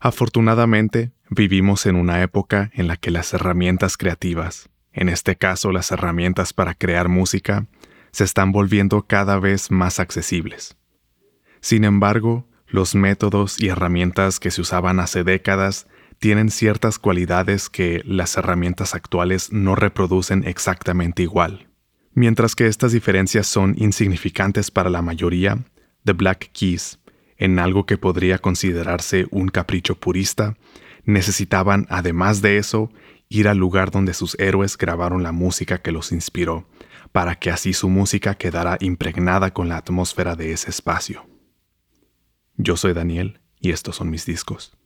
Afortunadamente, 0.00 1.12
vivimos 1.28 1.86
en 1.86 1.96
una 1.96 2.22
época 2.22 2.70
en 2.74 2.86
la 2.86 2.96
que 2.96 3.10
las 3.10 3.32
herramientas 3.34 3.96
creativas, 3.96 4.68
en 4.92 5.08
este 5.08 5.36
caso 5.36 5.72
las 5.72 5.90
herramientas 5.90 6.52
para 6.52 6.74
crear 6.74 7.08
música, 7.08 7.66
se 8.12 8.24
están 8.24 8.52
volviendo 8.52 9.02
cada 9.02 9.38
vez 9.38 9.70
más 9.70 9.98
accesibles. 9.98 10.76
Sin 11.60 11.84
embargo, 11.84 12.46
los 12.66 12.94
métodos 12.94 13.60
y 13.60 13.68
herramientas 13.68 14.40
que 14.40 14.50
se 14.50 14.60
usaban 14.60 15.00
hace 15.00 15.24
décadas 15.24 15.86
tienen 16.18 16.50
ciertas 16.50 16.98
cualidades 16.98 17.68
que 17.68 18.02
las 18.04 18.36
herramientas 18.36 18.94
actuales 18.94 19.52
no 19.52 19.74
reproducen 19.74 20.44
exactamente 20.46 21.22
igual. 21.22 21.68
Mientras 22.12 22.54
que 22.54 22.66
estas 22.66 22.92
diferencias 22.92 23.46
son 23.46 23.74
insignificantes 23.78 24.70
para 24.70 24.90
la 24.90 25.02
mayoría, 25.02 25.58
The 26.04 26.12
Black 26.12 26.50
Keys, 26.52 26.98
en 27.38 27.58
algo 27.58 27.86
que 27.86 27.98
podría 27.98 28.38
considerarse 28.38 29.26
un 29.30 29.48
capricho 29.48 29.94
purista, 29.94 30.56
necesitaban, 31.04 31.86
además 31.88 32.42
de 32.42 32.58
eso, 32.58 32.90
ir 33.28 33.48
al 33.48 33.58
lugar 33.58 33.90
donde 33.90 34.14
sus 34.14 34.38
héroes 34.38 34.76
grabaron 34.76 35.22
la 35.22 35.32
música 35.32 35.78
que 35.78 35.92
los 35.92 36.12
inspiró, 36.12 36.66
para 37.12 37.36
que 37.36 37.50
así 37.50 37.72
su 37.72 37.88
música 37.88 38.34
quedara 38.34 38.76
impregnada 38.80 39.52
con 39.52 39.68
la 39.68 39.78
atmósfera 39.78 40.36
de 40.36 40.52
ese 40.52 40.70
espacio. 40.70 41.26
Yo 42.56 42.76
soy 42.76 42.92
Daniel 42.92 43.40
y 43.60 43.70
estos 43.70 43.96
son 43.96 44.10
mis 44.10 44.26
discos. 44.26 44.76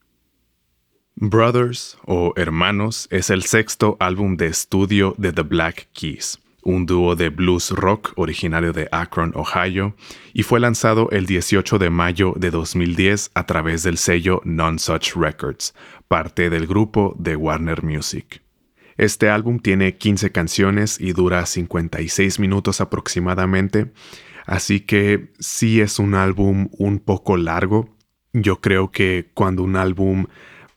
Brothers 1.15 1.99
o 2.07 2.33
Hermanos 2.37 3.07
es 3.11 3.31
el 3.31 3.43
sexto 3.43 3.97
álbum 4.01 4.37
de 4.37 4.47
estudio 4.47 5.15
de 5.19 5.33
The 5.33 5.43
Black 5.43 5.89
Keys, 5.93 6.39
un 6.63 6.87
dúo 6.87 7.17
de 7.17 7.29
blues 7.29 7.71
rock 7.71 8.13
originario 8.17 8.73
de 8.73 8.89
Akron, 8.93 9.33
Ohio, 9.35 9.95
y 10.33 10.43
fue 10.43 10.61
lanzado 10.61 11.11
el 11.11 11.27
18 11.27 11.79
de 11.79 11.91
mayo 11.91 12.35
de 12.37 12.51
2010 12.51 13.31
a 13.35 13.47
través 13.47 13.83
del 13.83 13.99
sello 13.99 14.41
Non-Such 14.45 15.17
Records, 15.17 15.75
parte 16.09 16.51
del 16.51 16.67
grupo 16.67 17.15
de 17.19 17.37
Warner 17.37 17.83
Music. 17.83 18.43
Este 18.97 19.31
álbum 19.31 19.59
tiene 19.59 19.97
15 19.97 20.31
canciones 20.33 21.01
y 21.01 21.13
dura 21.13 21.47
56 21.47 22.39
minutos 22.39 22.81
aproximadamente, 22.81 23.93
así 24.47 24.81
que 24.81 25.33
sí 25.39 25.81
es 25.81 25.99
un 25.99 26.15
álbum 26.15 26.69
un 26.79 26.99
poco 26.99 27.37
largo. 27.37 27.97
Yo 28.33 28.61
creo 28.61 28.91
que 28.91 29.31
cuando 29.35 29.63
un 29.63 29.77
álbum 29.77 30.27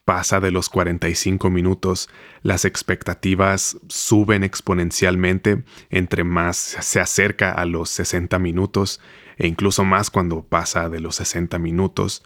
pasa 0.06 0.40
de 0.40 0.52
los 0.52 0.70
45 0.70 1.50
minutos, 1.50 2.10
las 2.44 2.64
expectativas 2.64 3.78
suben 3.90 4.44
exponencialmente 4.44 5.64
entre 5.90 6.24
más 6.24 6.56
se 6.58 7.00
acerca 7.00 7.52
a 7.52 7.66
los 7.66 7.90
60 7.90 8.38
minutos 8.40 9.02
e 9.38 9.48
incluso 9.48 9.84
más 9.84 10.12
cuando 10.12 10.44
pasa 10.44 10.90
de 10.90 11.02
los 11.02 11.16
60 11.16 11.58
minutos. 11.60 12.24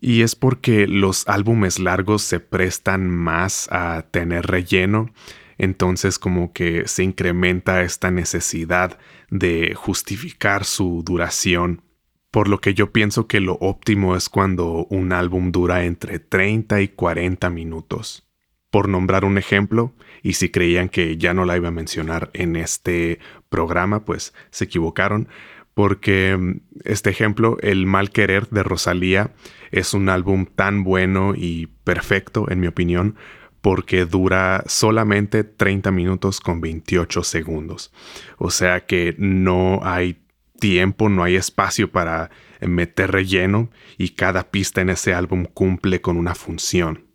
Y 0.00 0.22
es 0.22 0.34
porque 0.34 0.86
los 0.86 1.28
álbumes 1.28 1.78
largos 1.78 2.22
se 2.22 2.40
prestan 2.40 3.10
más 3.10 3.68
a 3.70 4.06
tener 4.10 4.46
relleno, 4.46 5.10
entonces 5.58 6.18
como 6.18 6.52
que 6.52 6.86
se 6.86 7.02
incrementa 7.02 7.82
esta 7.82 8.10
necesidad 8.10 8.98
de 9.30 9.74
justificar 9.74 10.64
su 10.64 11.02
duración 11.04 11.82
por 12.30 12.48
lo 12.48 12.60
que 12.60 12.74
yo 12.74 12.92
pienso 12.92 13.26
que 13.26 13.40
lo 13.40 13.54
óptimo 13.54 14.16
es 14.16 14.28
cuando 14.28 14.86
un 14.90 15.12
álbum 15.12 15.50
dura 15.50 15.84
entre 15.84 16.18
30 16.18 16.80
y 16.82 16.88
40 16.88 17.48
minutos. 17.50 18.26
Por 18.70 18.88
nombrar 18.88 19.24
un 19.24 19.38
ejemplo, 19.38 19.94
y 20.22 20.34
si 20.34 20.50
creían 20.50 20.90
que 20.90 21.16
ya 21.16 21.32
no 21.32 21.46
la 21.46 21.56
iba 21.56 21.68
a 21.68 21.72
mencionar 21.72 22.30
en 22.34 22.56
este 22.56 23.18
programa, 23.48 24.04
pues 24.04 24.34
se 24.50 24.64
equivocaron, 24.64 25.28
porque 25.72 26.36
mm, 26.36 26.60
este 26.84 27.08
ejemplo, 27.10 27.56
El 27.62 27.86
mal 27.86 28.10
querer 28.10 28.48
de 28.50 28.62
Rosalía, 28.62 29.32
es 29.70 29.94
un 29.94 30.08
álbum 30.08 30.44
tan 30.44 30.84
bueno 30.84 31.34
y 31.34 31.68
perfecto, 31.84 32.50
en 32.50 32.60
mi 32.60 32.66
opinión, 32.66 33.16
porque 33.62 34.04
dura 34.04 34.64
solamente 34.66 35.44
30 35.44 35.90
minutos 35.90 36.40
con 36.40 36.60
28 36.60 37.22
segundos. 37.22 37.92
O 38.36 38.50
sea 38.50 38.86
que 38.86 39.14
no 39.18 39.80
hay 39.82 40.18
tiempo, 40.58 41.08
no 41.08 41.22
hay 41.22 41.36
espacio 41.36 41.90
para 41.90 42.30
meter 42.60 43.12
relleno 43.12 43.70
y 43.96 44.10
cada 44.10 44.50
pista 44.50 44.80
en 44.80 44.90
ese 44.90 45.14
álbum 45.14 45.44
cumple 45.44 46.00
con 46.00 46.16
una 46.16 46.34
función. 46.34 47.08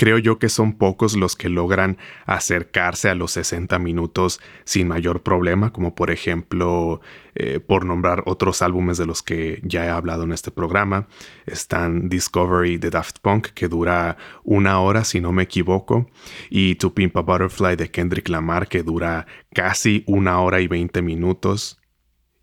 Creo 0.00 0.16
yo 0.16 0.38
que 0.38 0.48
son 0.48 0.78
pocos 0.78 1.14
los 1.14 1.36
que 1.36 1.50
logran 1.50 1.98
acercarse 2.24 3.10
a 3.10 3.14
los 3.14 3.32
60 3.32 3.78
minutos 3.78 4.40
sin 4.64 4.88
mayor 4.88 5.22
problema, 5.22 5.74
como 5.74 5.94
por 5.94 6.10
ejemplo, 6.10 7.02
eh, 7.34 7.60
por 7.60 7.84
nombrar 7.84 8.22
otros 8.24 8.62
álbumes 8.62 8.96
de 8.96 9.04
los 9.04 9.22
que 9.22 9.60
ya 9.62 9.84
he 9.84 9.90
hablado 9.90 10.22
en 10.22 10.32
este 10.32 10.50
programa, 10.50 11.06
están 11.44 12.08
Discovery 12.08 12.78
de 12.78 12.88
Daft 12.88 13.18
Punk, 13.18 13.48
que 13.48 13.68
dura 13.68 14.16
una 14.42 14.80
hora 14.80 15.04
si 15.04 15.20
no 15.20 15.32
me 15.32 15.42
equivoco, 15.42 16.08
y 16.48 16.76
To 16.76 16.94
Pimp 16.94 17.18
a 17.18 17.20
Butterfly 17.20 17.76
de 17.76 17.90
Kendrick 17.90 18.30
Lamar, 18.30 18.68
que 18.68 18.82
dura 18.82 19.26
casi 19.52 20.02
una 20.06 20.40
hora 20.40 20.62
y 20.62 20.66
20 20.66 21.02
minutos. 21.02 21.79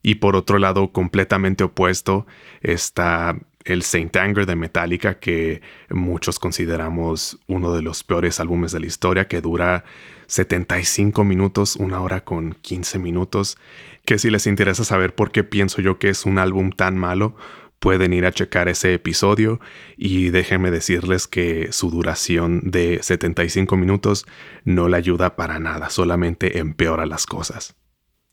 Y 0.08 0.16
por 0.16 0.38
otro 0.38 0.58
lado, 0.58 0.94
completamente 0.94 1.66
opuesto, 1.66 2.26
está 2.62 3.38
el 3.66 3.84
Saint 3.84 4.16
Anger 4.16 4.46
de 4.46 4.56
Metallica, 4.56 5.20
que 5.20 5.62
muchos 5.90 6.40
consideramos 6.40 7.42
uno 7.48 7.74
de 7.74 7.82
los 7.82 8.06
peores 8.06 8.40
álbumes 8.40 8.72
de 8.72 8.80
la 8.80 8.86
historia, 8.86 9.28
que 9.28 9.42
dura 9.42 9.84
75 10.28 11.26
minutos, 11.26 11.76
una 11.76 12.00
hora 12.00 12.24
con 12.24 12.54
15 12.54 13.00
minutos, 13.00 13.58
que 14.06 14.18
si 14.18 14.30
les 14.30 14.48
interesa 14.48 14.86
saber 14.86 15.14
por 15.14 15.32
qué 15.32 15.44
pienso 15.44 15.82
yo 15.82 16.00
que 16.00 16.08
es 16.08 16.26
un 16.26 16.40
álbum 16.40 16.72
tan 16.72 16.98
malo, 16.98 17.36
pueden 17.80 18.14
ir 18.14 18.26
a 18.26 18.32
checar 18.32 18.70
ese 18.70 18.94
episodio 18.94 19.60
y 19.98 20.30
déjenme 20.30 20.72
decirles 20.72 21.28
que 21.28 21.74
su 21.74 21.92
duración 21.92 22.62
de 22.64 23.00
75 23.04 23.76
minutos 23.76 24.26
no 24.64 24.88
le 24.88 24.96
ayuda 24.96 25.36
para 25.36 25.60
nada, 25.60 25.90
solamente 25.90 26.60
empeora 26.60 27.06
las 27.06 27.26
cosas. 27.26 27.76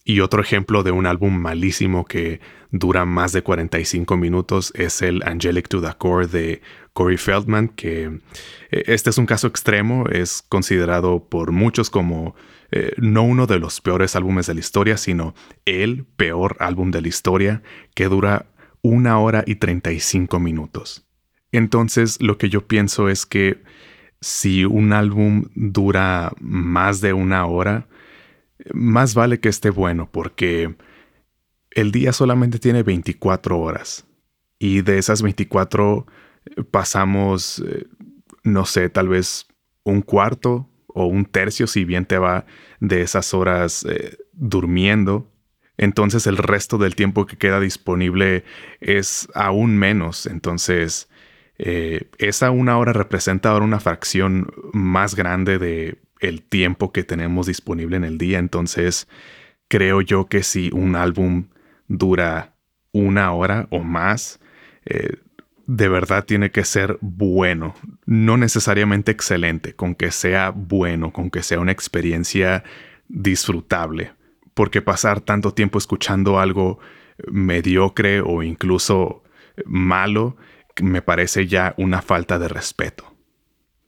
Y 0.05 0.21
otro 0.21 0.43
ejemplo 0.43 0.83
de 0.83 0.91
un 0.91 1.07
álbum 1.07 1.35
malísimo 1.35 2.05
que 2.05 2.41
dura 2.71 3.07
más 3.07 3.33
de 3.33 3.43
45 3.43 4.19
minutos 4.19 4.71
es 4.77 5.01
el 5.01 5.23
Angelic 5.25 5.69
to 5.69 5.81
the 5.81 5.95
Core 5.97 6.27
de 6.27 6.61
Corey 6.93 7.17
Feldman, 7.17 7.69
que 7.69 8.21
eh, 8.71 8.83
este 8.87 9.09
es 9.09 9.17
un 9.17 9.25
caso 9.25 9.47
extremo, 9.47 10.07
es 10.11 10.43
considerado 10.47 11.25
por 11.25 11.53
muchos 11.53 11.89
como 11.89 12.35
eh, 12.71 12.93
no 12.99 13.23
uno 13.23 13.47
de 13.47 13.59
los 13.59 13.81
peores 13.81 14.15
álbumes 14.15 14.47
de 14.47 14.55
la 14.55 14.61
historia, 14.61 14.99
sino 14.99 15.35
el 15.65 16.05
peor 16.05 16.57
álbum 16.61 16.91
de 16.91 17.01
la 17.01 17.09
historia, 17.09 17.63
que 17.95 18.09
dura 18.09 18.47
una 18.83 19.19
hora 19.19 19.43
y 19.47 19.55
35 19.55 20.39
minutos. 20.39 21.07
Entonces, 21.51 22.21
lo 22.21 22.37
que 22.37 22.51
yo 22.51 22.67
pienso 22.67 23.09
es 23.09 23.25
que 23.25 23.63
si 24.21 24.65
un 24.65 24.93
álbum 24.93 25.45
dura 25.55 26.33
más 26.41 27.01
de 27.01 27.13
una 27.15 27.47
hora, 27.47 27.87
más 28.73 29.15
vale 29.15 29.41
que 29.41 29.49
esté 29.49 29.71
bueno 29.71 30.09
porque 30.11 30.75
el 31.71 31.91
día 31.93 32.13
solamente 32.13 32.59
tiene 32.59 32.83
24 32.83 33.59
horas 33.59 34.07
y 34.59 34.83
de 34.83 34.99
esas 34.99 35.23
24 35.23 36.07
eh, 36.47 36.63
pasamos, 36.71 37.63
eh, 37.67 37.87
no 38.45 38.65
sé, 38.65 38.89
tal 38.89 39.09
vez 39.09 39.47
un 39.83 40.01
cuarto 40.03 40.71
o 40.87 41.07
un 41.07 41.27
tercio 41.27 41.67
si 41.67 41.85
bien 41.85 42.07
te 42.07 42.19
va 42.19 42.47
de 42.81 43.03
esas 43.03 43.35
horas 43.35 43.85
eh, 43.85 44.17
durmiendo. 44.33 45.31
Entonces 45.77 46.27
el 46.27 46.37
resto 46.37 46.79
del 46.79 46.95
tiempo 46.95 47.27
que 47.27 47.37
queda 47.37 47.59
disponible 47.59 48.45
es 48.81 49.29
aún 49.35 49.77
menos. 49.77 50.27
Entonces 50.27 51.09
esa 51.57 52.51
una 52.51 52.79
hora 52.79 52.93
representa 52.93 53.51
ahora 53.51 53.65
una 53.65 53.79
fracción 53.79 54.53
más 54.73 55.15
grande 55.15 55.59
de 55.61 56.04
el 56.21 56.43
tiempo 56.43 56.93
que 56.93 57.05
tenemos 57.05 57.47
disponible 57.47 57.97
en 57.97 58.05
el 58.05 58.19
día. 58.19 58.39
Entonces, 58.39 59.09
creo 59.69 60.01
yo 60.01 60.27
que 60.27 60.43
si 60.43 60.71
un 60.73 60.97
álbum 60.97 61.49
dura 61.89 62.55
una 62.93 63.33
hora 63.33 63.67
o 63.71 63.81
más, 63.81 64.41
eh, 64.87 65.17
de 65.67 65.89
verdad 65.89 66.25
tiene 66.25 66.51
que 66.51 66.65
ser 66.65 66.99
bueno, 67.01 67.75
no 68.06 68.37
necesariamente 68.37 69.12
excelente, 69.12 69.75
con 69.75 69.94
que 69.94 70.11
sea 70.11 70.50
bueno, 70.50 71.12
con 71.12 71.31
que 71.31 71.43
sea 71.43 71.61
una 71.61 71.73
experiencia 71.73 72.65
disfrutable, 73.09 74.12
porque 74.55 74.83
pasar 74.83 75.21
tanto 75.21 75.55
tiempo 75.55 75.79
escuchando 75.79 76.38
algo 76.38 76.79
mediocre 77.31 78.21
o 78.21 78.43
incluso 78.43 79.23
malo 79.65 80.37
me 80.83 81.03
parece 81.03 81.47
ya 81.47 81.75
una 81.79 82.03
falta 82.03 82.38
de 82.38 82.49
respeto. 82.49 83.13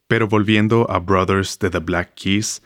Pero 0.09 0.29
volviendo 0.29 0.91
a 0.91 0.99
Brothers 0.99 1.59
de 1.59 1.71
The 1.71 1.79
Black 1.79 2.15
Keys, 2.15 2.63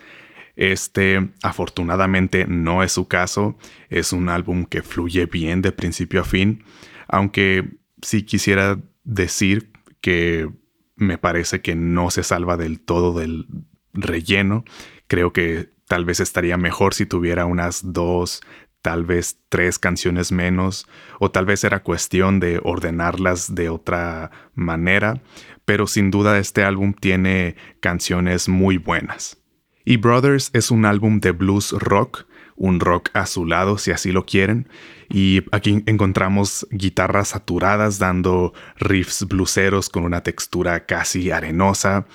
este 0.56 1.31
afortunadamente 1.42 2.46
no 2.46 2.82
es 2.82 2.92
su 2.92 3.08
caso, 3.08 3.56
es 3.88 4.12
un 4.12 4.28
álbum 4.28 4.66
que 4.66 4.82
fluye 4.82 5.26
bien 5.26 5.62
de 5.62 5.72
principio 5.72 6.20
a 6.20 6.25
fin, 6.25 6.64
aunque 7.08 7.78
sí 8.02 8.25
quisiera 8.25 8.78
decir 9.04 9.72
que 10.00 10.50
me 10.96 11.19
parece 11.19 11.62
que 11.62 11.75
no 11.75 12.10
se 12.10 12.22
salva 12.22 12.56
del 12.56 12.81
todo 12.81 13.19
del 13.19 13.46
relleno, 13.94 14.64
creo 15.06 15.32
que 15.32 15.70
tal 15.86 16.04
vez 16.04 16.20
estaría 16.20 16.56
mejor 16.56 16.94
si 16.94 17.06
tuviera 17.06 17.46
unas 17.46 17.93
dos, 17.93 18.43
tal 18.82 19.05
vez 19.05 19.38
tres 19.49 19.79
canciones 19.79 20.32
menos, 20.32 20.87
o 21.19 21.31
tal 21.31 21.47
vez 21.47 21.65
era 21.65 21.82
cuestión 21.82 22.41
de 22.41 22.61
ordenarlas 22.62 23.55
de 23.55 23.69
otra 23.69 24.31
manera, 24.55 25.21
pero 25.65 25.87
sin 25.87 26.11
duda 26.11 26.38
este 26.38 26.65
álbum 26.65 26.94
tiene 26.94 27.56
canciones 27.81 28.49
muy 28.49 28.79
buenas. 28.79 29.38
Y 29.85 29.97
Brothers 29.97 30.50
es 30.53 30.71
un 30.71 30.85
álbum 30.85 31.21
de 31.21 31.32
blues 31.32 31.73
rock, 31.73 32.27
un 32.56 32.81
rock 32.81 33.11
azulado 33.15 33.79
si 33.79 33.91
así 33.91 34.12
lo 34.12 34.27
quieren, 34.27 34.69
y 35.09 35.43
aquí 35.50 35.82
encontramos 35.87 36.67
guitarras 36.71 37.29
saturadas 37.29 37.99
dando 37.99 38.53
riffs 38.79 39.27
bluseros 39.27 39.88
con 39.88 40.05
una 40.05 40.23
textura 40.23 40.87
casi 40.87 41.31
arenosa, 41.31 42.06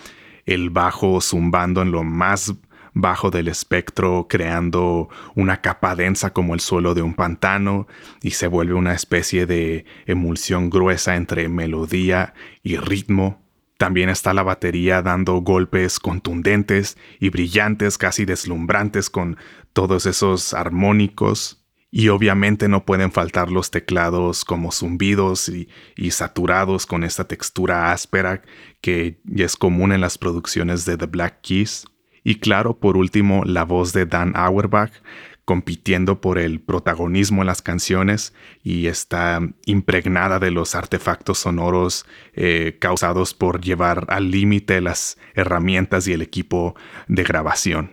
el 0.46 0.70
bajo 0.70 1.20
zumbando 1.22 1.82
en 1.82 1.92
lo 1.92 2.04
más 2.04 2.54
bajo 2.96 3.30
del 3.30 3.50
espectro, 3.50 4.26
creando 4.28 5.10
una 5.36 5.62
capa 5.62 5.96
densa 5.96 6.32
como 6.32 6.56
el 6.56 6.62
suelo 6.62 6.96
de 6.96 7.04
un 7.04 7.14
pantano, 7.14 7.88
y 8.24 8.32
se 8.32 8.48
vuelve 8.48 8.74
una 8.74 8.94
especie 8.94 9.46
de 9.46 9.86
emulsión 10.08 10.70
gruesa 10.70 11.16
entre 11.16 11.48
melodía 11.50 12.34
y 12.64 12.78
ritmo. 12.78 13.44
También 13.78 14.08
está 14.08 14.34
la 14.34 14.44
batería 14.44 15.02
dando 15.02 15.34
golpes 15.42 16.00
contundentes 16.00 16.98
y 17.20 17.30
brillantes, 17.30 17.98
casi 17.98 18.24
deslumbrantes 18.24 19.10
con 19.10 19.38
todos 19.74 20.06
esos 20.06 20.54
armónicos. 20.54 21.62
Y 21.92 22.10
obviamente 22.10 22.68
no 22.68 22.86
pueden 22.86 23.12
faltar 23.12 23.52
los 23.52 23.72
teclados 23.72 24.44
como 24.46 24.72
zumbidos 24.72 25.50
y, 25.50 26.12
saturados 26.12 26.86
con 26.86 27.04
esta 27.04 27.26
textura 27.26 27.92
áspera 27.92 28.42
que 28.82 29.22
es 29.34 29.56
común 29.56 29.92
en 29.92 30.02
las 30.02 30.18
producciones 30.18 30.86
de 30.86 30.98
The 30.98 31.06
Black 31.06 31.42
Keys. 31.42 31.86
Y 32.26 32.40
claro, 32.40 32.80
por 32.80 32.98
último, 32.98 33.44
la 33.46 33.64
voz 33.64 33.94
de 33.94 34.08
Dan 34.08 34.34
Auerbach 34.36 34.92
compitiendo 35.46 36.22
por 36.22 36.40
el 36.40 36.60
protagonismo 36.60 37.44
en 37.44 37.48
las 37.48 37.62
canciones 37.62 38.34
y 38.64 38.88
está 38.88 39.40
impregnada 39.66 40.40
de 40.40 40.50
los 40.50 40.74
artefactos 40.74 41.38
sonoros 41.38 42.08
eh, 42.34 42.78
causados 42.82 43.36
por 43.36 43.62
llevar 43.62 44.08
al 44.10 44.32
límite 44.32 44.82
las 44.82 45.20
herramientas 45.36 46.08
y 46.08 46.14
el 46.14 46.24
equipo 46.24 46.76
de 47.08 47.24
grabación. 47.24 47.92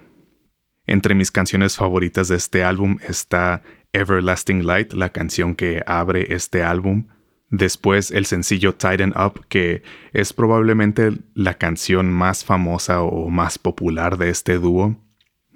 Entre 0.86 1.14
mis 1.14 1.30
canciones 1.30 1.76
favoritas 1.76 2.28
de 2.28 2.36
este 2.36 2.64
álbum 2.64 2.96
está 3.06 3.62
Everlasting 3.92 4.66
Light, 4.66 4.94
la 4.94 5.10
canción 5.10 5.54
que 5.54 5.82
abre 5.86 6.34
este 6.34 6.62
álbum. 6.62 7.08
Después 7.52 8.10
el 8.10 8.24
sencillo 8.24 8.74
Tighten 8.74 9.12
Up, 9.14 9.44
que 9.48 9.82
es 10.14 10.32
probablemente 10.32 11.12
la 11.34 11.58
canción 11.58 12.10
más 12.10 12.46
famosa 12.46 13.02
o 13.02 13.28
más 13.28 13.58
popular 13.58 14.16
de 14.16 14.30
este 14.30 14.58
dúo. 14.58 14.96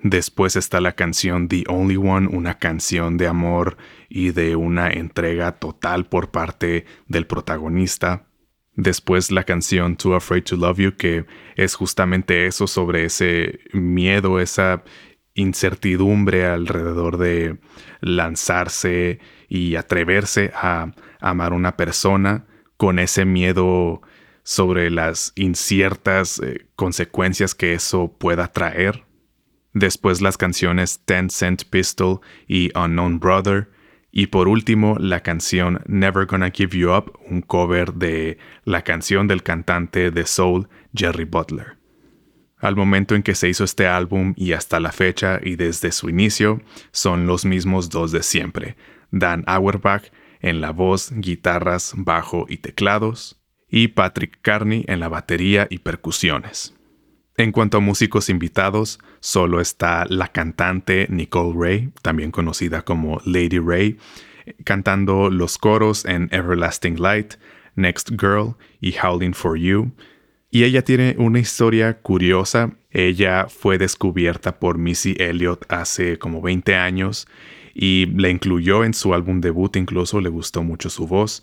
Después 0.03 0.57
está 0.57 0.83
la 0.83 0.93
canción 0.93 1.49
The 1.49 1.65
Only 1.69 1.97
One, 1.97 2.29
una 2.29 2.59
canción 2.59 3.17
de 3.17 3.27
amor 3.29 3.79
y 4.11 4.33
de 4.33 4.57
una 4.57 4.91
entrega 4.91 5.53
total 5.53 6.05
por 6.05 6.31
parte 6.31 6.85
del 7.09 7.27
protagonista. 7.27 8.27
Después 8.75 9.31
la 9.31 9.45
canción 9.45 9.97
Too 9.97 10.17
Afraid 10.17 10.45
to 10.45 10.57
Love 10.57 10.79
You, 10.79 10.97
que 10.99 11.25
es 11.57 11.75
justamente 11.75 12.47
eso 12.47 12.67
sobre 12.67 13.07
ese 13.07 13.61
miedo, 13.73 14.39
esa 14.39 14.85
incertidumbre 15.33 16.45
alrededor 16.45 17.17
de 17.17 17.57
lanzarse 18.03 19.19
y 19.49 19.77
atreverse 19.77 20.51
a 20.55 20.93
amar 21.21 21.53
a 21.53 21.57
una 21.57 21.77
persona 21.77 22.47
con 22.77 22.99
ese 22.99 23.25
miedo 23.25 24.03
sobre 24.43 24.91
las 24.91 25.33
inciertas 25.35 26.39
eh, 26.39 26.67
consecuencias 26.77 27.55
que 27.55 27.73
eso 27.73 28.15
pueda 28.17 28.53
traer. 28.53 29.05
Después 29.73 30.23
las 30.23 30.39
canciones 30.39 31.01
Ten 31.05 31.31
Cent 31.31 31.65
Pistol 31.65 32.21
y 32.47 32.71
Unknown 32.79 33.19
Brother. 33.19 33.69
Y 34.13 34.29
por 34.29 34.49
último, 34.49 34.97
la 34.99 35.21
canción 35.21 35.83
Never 35.87 36.27
Gonna 36.27 36.51
Give 36.51 36.79
You 36.79 36.91
Up, 36.95 37.19
un 37.29 37.43
cover 37.43 37.93
de 37.93 38.39
la 38.65 38.83
canción 38.83 39.29
del 39.29 39.43
cantante 39.43 40.11
de 40.11 40.25
soul 40.25 40.69
Jerry 40.95 41.25
Butler. 41.25 41.77
Al 42.59 42.77
momento 42.77 43.15
en 43.15 43.23
que 43.23 43.35
se 43.35 43.49
hizo 43.49 43.65
este 43.65 43.87
álbum 43.87 44.33
y 44.37 44.53
hasta 44.53 44.81
la 44.81 44.93
fecha 44.93 45.41
y 45.43 45.57
desde 45.57 45.93
su 45.93 46.09
inicio, 46.09 46.63
son 46.91 47.27
los 47.27 47.45
mismos 47.45 47.91
dos 47.91 48.13
de 48.13 48.23
siempre. 48.23 48.77
Dan 49.11 49.45
Auerbach 49.47 50.11
en 50.41 50.61
la 50.61 50.71
voz, 50.71 51.13
guitarras, 51.15 51.95
bajo 51.97 52.47
y 52.49 52.59
teclados, 52.59 53.41
y 53.69 53.89
Patrick 53.89 54.39
Carney 54.43 54.85
en 54.89 55.01
la 55.01 55.09
batería 55.09 55.67
y 55.71 55.79
percusiones. 55.79 56.75
En 57.37 57.53
cuanto 57.53 57.79
a 57.79 57.81
músicos 57.81 58.31
invitados, 58.31 58.99
solo 59.21 59.61
está 59.61 60.07
la 60.09 60.29
cantante 60.29 61.07
Nicole 61.11 61.55
Ray, 61.59 61.93
también 62.01 62.31
conocida 62.31 62.83
como 62.83 63.21
Lady 63.27 63.59
Ray, 63.59 63.99
cantando 64.65 65.29
los 65.31 65.59
coros 65.59 66.05
en 66.07 66.29
Everlasting 66.33 67.01
Light, 67.01 67.35
Next 67.75 68.11
Girl 68.19 68.55
y 68.81 68.95
Howling 68.97 69.35
for 69.35 69.59
You. 69.59 69.93
Y 70.51 70.65
ella 70.65 70.83
tiene 70.83 71.15
una 71.19 71.39
historia 71.39 71.99
curiosa. 71.99 72.79
Ella 72.91 73.49
fue 73.51 73.77
descubierta 73.77 74.59
por 74.59 74.79
Missy 74.79 75.15
Elliott 75.19 75.71
hace 75.71 76.19
como 76.19 76.41
20 76.41 76.75
años 76.75 77.27
y 77.79 78.07
la 78.07 78.31
incluyó 78.31 78.85
en 78.85 78.95
su 78.95 79.13
álbum 79.13 79.43
debut, 79.43 79.77
incluso 79.77 80.21
le 80.23 80.31
gustó 80.31 80.63
mucho 80.63 80.89
su 80.89 81.07
voz. 81.07 81.43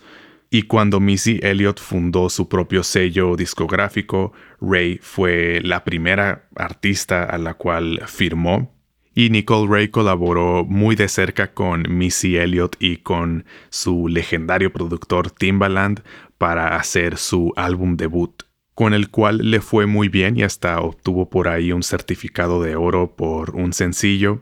Y 0.50 0.64
cuando 0.64 1.00
Missy 1.00 1.40
Elliott 1.44 1.80
fundó 1.80 2.30
su 2.30 2.50
propio 2.50 2.84
sello 2.84 3.36
discográfico, 3.36 4.34
Ray 4.60 5.00
fue 5.02 5.62
la 5.64 5.84
primera 5.84 6.48
artista 6.56 7.24
a 7.24 7.38
la 7.38 7.54
cual 7.54 8.02
firmó. 8.08 8.74
Y 9.14 9.30
Nicole 9.30 9.72
Ray 9.72 9.88
colaboró 9.90 10.66
muy 10.66 10.96
de 10.96 11.08
cerca 11.08 11.54
con 11.54 11.86
Missy 11.88 12.38
Elliott 12.38 12.78
y 12.80 12.98
con 12.98 13.46
su 13.70 14.08
legendario 14.08 14.74
productor 14.74 15.30
Timbaland 15.30 16.02
para 16.40 16.78
hacer 16.78 17.18
su 17.18 17.54
álbum 17.56 17.96
debut, 17.96 18.42
con 18.74 18.96
el 18.96 19.12
cual 19.12 19.52
le 19.52 19.62
fue 19.62 19.86
muy 19.86 20.08
bien 20.08 20.36
y 20.38 20.42
hasta 20.42 20.82
obtuvo 20.82 21.30
por 21.30 21.48
ahí 21.48 21.72
un 21.72 21.84
certificado 21.84 22.64
de 22.64 22.76
oro 22.76 23.16
por 23.16 23.56
un 23.56 23.72
sencillo 23.72 24.42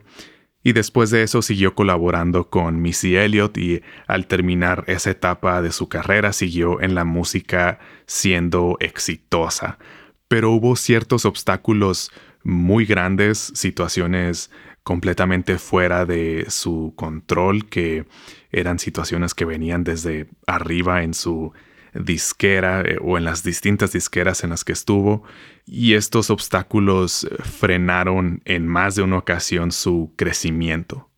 y 0.64 0.74
después 0.74 1.10
de 1.10 1.24
eso 1.24 1.42
siguió 1.42 1.74
colaborando 1.74 2.50
con 2.50 2.82
Missy 2.82 3.16
Elliott 3.16 3.58
y 3.58 3.82
al 4.08 4.28
terminar 4.28 4.84
esa 4.88 5.12
etapa 5.12 5.62
de 5.62 5.72
su 5.72 5.90
carrera 5.90 6.34
siguió 6.34 6.82
en 6.82 6.94
la 6.94 7.04
música 7.04 7.80
siendo 8.06 8.78
exitosa. 8.80 9.80
Pero 10.28 10.52
hubo 10.52 10.76
ciertos 10.76 11.26
obstáculos 11.26 12.12
muy 12.44 12.86
grandes, 12.86 13.52
situaciones 13.56 14.52
completamente 14.84 15.58
fuera 15.58 16.06
de 16.06 16.46
su 16.50 16.94
control, 16.96 17.68
que 17.68 18.06
eran 18.52 18.80
situaciones 18.80 19.34
que 19.34 19.46
venían 19.46 19.84
desde 19.84 20.28
arriba 20.48 21.04
en 21.04 21.14
su 21.14 21.54
disquera 21.94 22.82
eh, 22.82 22.98
o 23.02 23.18
en 23.18 23.26
las 23.26 23.44
distintas 23.44 23.94
disqueras 23.94 24.44
en 24.44 24.52
las 24.52 24.64
que 24.64 24.74
estuvo 24.74 25.24
y 25.66 25.94
estos 25.94 26.30
obstáculos 26.30 27.26
eh, 27.26 27.36
frenaron 27.44 28.42
en 28.46 28.68
más 28.68 28.96
de 28.96 29.04
una 29.04 29.18
ocasión 29.18 29.72
su 29.72 30.14
crecimiento. 30.16 31.12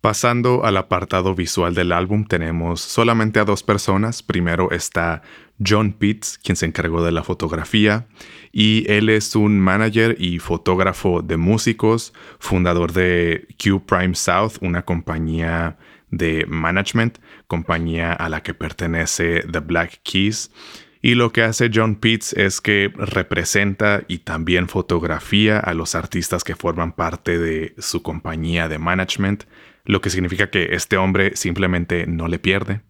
Pasando 0.00 0.64
al 0.64 0.78
apartado 0.78 1.34
visual 1.34 1.74
del 1.74 1.92
álbum 1.92 2.24
tenemos 2.24 2.80
solamente 2.80 3.38
a 3.38 3.44
dos 3.44 3.62
personas. 3.62 4.22
Primero 4.22 4.70
está 4.70 5.20
John 5.62 5.92
Pitts, 5.92 6.38
quien 6.38 6.56
se 6.56 6.64
encargó 6.64 7.04
de 7.04 7.12
la 7.12 7.22
fotografía, 7.22 8.06
y 8.50 8.90
él 8.90 9.10
es 9.10 9.36
un 9.36 9.60
manager 9.60 10.16
y 10.18 10.38
fotógrafo 10.38 11.20
de 11.20 11.36
músicos, 11.36 12.14
fundador 12.38 12.92
de 12.92 13.46
Q 13.62 13.84
Prime 13.84 14.14
South, 14.14 14.52
una 14.62 14.86
compañía 14.86 15.76
de 16.10 16.46
management, 16.48 17.18
compañía 17.50 18.12
a 18.12 18.28
la 18.28 18.44
que 18.44 18.54
pertenece 18.54 19.42
The 19.50 19.58
Black 19.58 20.02
Keys. 20.04 20.52
Y 21.02 21.16
lo 21.16 21.32
que 21.32 21.42
hace 21.42 21.68
John 21.74 21.96
Pitts 21.96 22.32
es 22.34 22.60
que 22.60 22.92
representa 22.94 24.04
y 24.06 24.18
también 24.18 24.68
fotografía 24.68 25.58
a 25.58 25.74
los 25.74 25.96
artistas 25.96 26.44
que 26.44 26.54
forman 26.54 26.92
parte 26.92 27.40
de 27.40 27.74
su 27.78 28.02
compañía 28.02 28.68
de 28.68 28.78
management, 28.78 29.44
lo 29.84 30.00
que 30.00 30.10
significa 30.10 30.50
que 30.50 30.76
este 30.76 30.96
hombre 30.96 31.34
simplemente 31.34 32.06
no 32.06 32.28
le 32.28 32.38
pierde. 32.38 32.82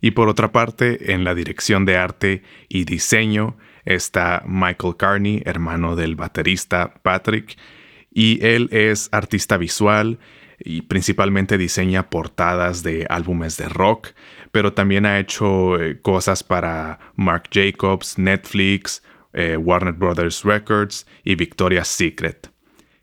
Y 0.00 0.12
por 0.12 0.28
otra 0.28 0.52
parte, 0.52 1.12
en 1.12 1.24
la 1.24 1.34
dirección 1.34 1.84
de 1.84 1.96
arte 1.96 2.42
y 2.68 2.84
diseño 2.84 3.56
está 3.84 4.44
Michael 4.46 4.96
Carney, 4.96 5.42
hermano 5.44 5.96
del 5.96 6.14
baterista 6.14 6.94
Patrick, 7.02 7.56
y 8.12 8.38
él 8.46 8.68
es 8.70 9.08
artista 9.10 9.56
visual 9.56 10.20
y 10.58 10.82
principalmente 10.82 11.58
diseña 11.58 12.10
portadas 12.10 12.82
de 12.82 13.06
álbumes 13.08 13.56
de 13.56 13.68
rock, 13.68 14.08
pero 14.52 14.72
también 14.72 15.06
ha 15.06 15.18
hecho 15.18 15.80
eh, 15.80 16.00
cosas 16.00 16.42
para 16.42 16.98
Mark 17.16 17.44
Jacobs, 17.52 18.18
Netflix, 18.18 19.02
eh, 19.32 19.56
Warner 19.56 19.94
Brothers 19.94 20.44
Records 20.44 21.06
y 21.24 21.34
Victoria's 21.34 21.88
Secret. 21.88 22.50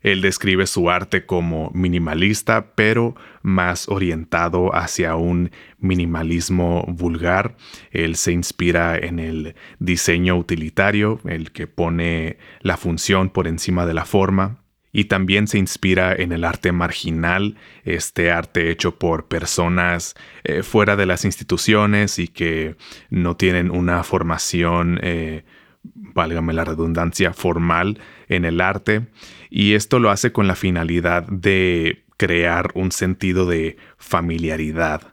Él 0.02 0.20
describe 0.20 0.66
su 0.66 0.90
arte 0.90 1.26
como 1.26 1.70
minimalista, 1.74 2.74
pero 2.74 3.14
más 3.42 3.88
orientado 3.88 4.74
hacia 4.74 5.14
un 5.14 5.50
minimalismo 5.78 6.84
vulgar. 6.88 7.56
Él 7.92 8.16
se 8.16 8.32
inspira 8.32 8.98
en 8.98 9.20
el 9.20 9.54
diseño 9.78 10.36
utilitario, 10.36 11.20
el 11.24 11.52
que 11.52 11.68
pone 11.68 12.38
la 12.60 12.76
función 12.76 13.30
por 13.30 13.46
encima 13.46 13.86
de 13.86 13.94
la 13.94 14.04
forma 14.04 14.61
y 14.92 15.04
también 15.04 15.46
se 15.46 15.58
inspira 15.58 16.14
en 16.14 16.32
el 16.32 16.44
arte 16.44 16.70
marginal, 16.70 17.56
este 17.84 18.30
arte 18.30 18.70
hecho 18.70 18.98
por 18.98 19.26
personas 19.26 20.14
eh, 20.44 20.62
fuera 20.62 20.96
de 20.96 21.06
las 21.06 21.24
instituciones 21.24 22.18
y 22.18 22.28
que 22.28 22.76
no 23.08 23.36
tienen 23.36 23.70
una 23.70 24.04
formación, 24.04 25.00
eh, 25.02 25.44
válgame 25.82 26.52
la 26.52 26.64
redundancia, 26.64 27.32
formal 27.32 27.98
en 28.28 28.44
el 28.44 28.60
arte. 28.60 29.06
Y 29.50 29.72
esto 29.74 29.98
lo 29.98 30.10
hace 30.10 30.32
con 30.32 30.46
la 30.46 30.56
finalidad 30.56 31.26
de 31.26 32.04
crear 32.18 32.70
un 32.74 32.92
sentido 32.92 33.46
de 33.46 33.78
familiaridad 33.96 35.11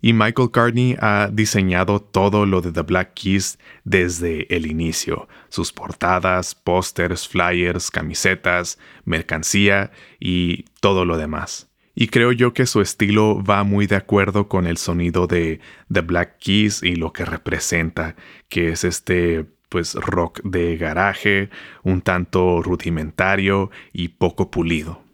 y 0.00 0.12
Michael 0.12 0.50
Carney 0.50 0.96
ha 1.00 1.28
diseñado 1.32 2.00
todo 2.00 2.46
lo 2.46 2.60
de 2.60 2.72
The 2.72 2.82
Black 2.82 3.14
Keys 3.14 3.58
desde 3.84 4.54
el 4.54 4.66
inicio, 4.66 5.28
sus 5.48 5.72
portadas, 5.72 6.54
pósters, 6.54 7.28
flyers, 7.28 7.90
camisetas, 7.90 8.78
mercancía 9.04 9.90
y 10.18 10.64
todo 10.80 11.04
lo 11.04 11.16
demás. 11.16 11.68
Y 11.94 12.08
creo 12.08 12.32
yo 12.32 12.54
que 12.54 12.66
su 12.66 12.80
estilo 12.80 13.42
va 13.42 13.62
muy 13.64 13.86
de 13.86 13.96
acuerdo 13.96 14.48
con 14.48 14.66
el 14.66 14.78
sonido 14.78 15.26
de 15.26 15.60
The 15.92 16.00
Black 16.00 16.38
Keys 16.38 16.82
y 16.82 16.94
lo 16.94 17.12
que 17.12 17.24
representa, 17.24 18.16
que 18.48 18.68
es 18.68 18.84
este 18.84 19.46
pues 19.68 19.94
rock 19.94 20.40
de 20.42 20.76
garaje, 20.76 21.50
un 21.82 22.02
tanto 22.02 22.62
rudimentario 22.62 23.70
y 23.92 24.08
poco 24.08 24.50
pulido. 24.50 25.09